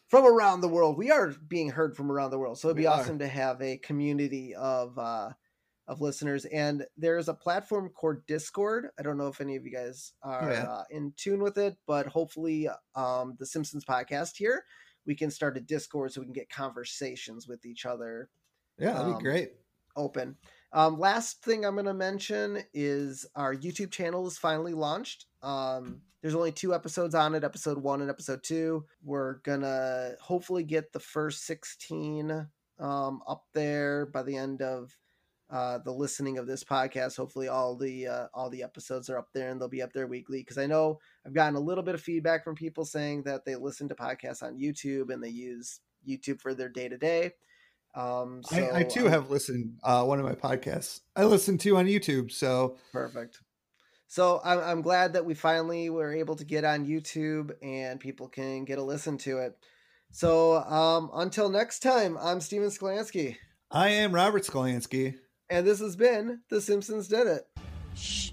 [0.09, 0.99] from around the world.
[0.99, 3.01] We are being heard from around the world, so it'd be We are.
[3.01, 5.31] awesome to have a community of uh,
[5.87, 6.45] of listeners.
[6.45, 8.89] And there's a platform called Discord.
[8.99, 10.65] I don't know if any of you guys are Oh, yeah.
[10.65, 14.63] uh, in tune with it, but hopefully, um, the Simpsons podcast here,
[15.07, 18.29] we can start a Discord so we can get conversations with each other
[18.79, 19.53] Yeah, that'd um, be great.
[19.97, 20.37] open.
[20.73, 25.27] Um, last thing I'm going to mention is our YouTube channel is finally launched.
[25.43, 28.85] Um, there's only two episodes on it, episode one and episode two.
[29.03, 32.49] We're gonna hopefully get the first 16
[32.81, 34.97] um, up there by the end of
[35.51, 37.17] uh, the listening of this podcast.
[37.17, 40.07] Hopefully, all the uh, all the episodes are up there and they'll be up there
[40.07, 40.41] weekly.
[40.41, 43.55] Because I know I've gotten a little bit of feedback from people saying that they
[43.55, 47.33] listen to podcasts on YouTube and they use YouTube for their day to day.
[47.99, 49.79] Um, so I, I too um, have listened.
[49.83, 52.31] Uh, one of my podcasts I listen to on YouTube.
[52.31, 53.41] So Perfect.
[54.07, 58.29] So I'm, I'm glad that we finally were able to get on YouTube and people
[58.29, 59.59] can get a listen to it.
[60.13, 63.37] So um, until next time, I'm Steven Skolansky,
[63.71, 65.17] I am Robert Skolansky.
[65.51, 67.47] and this has been The Simpsons Did It.
[67.95, 68.31] Shh.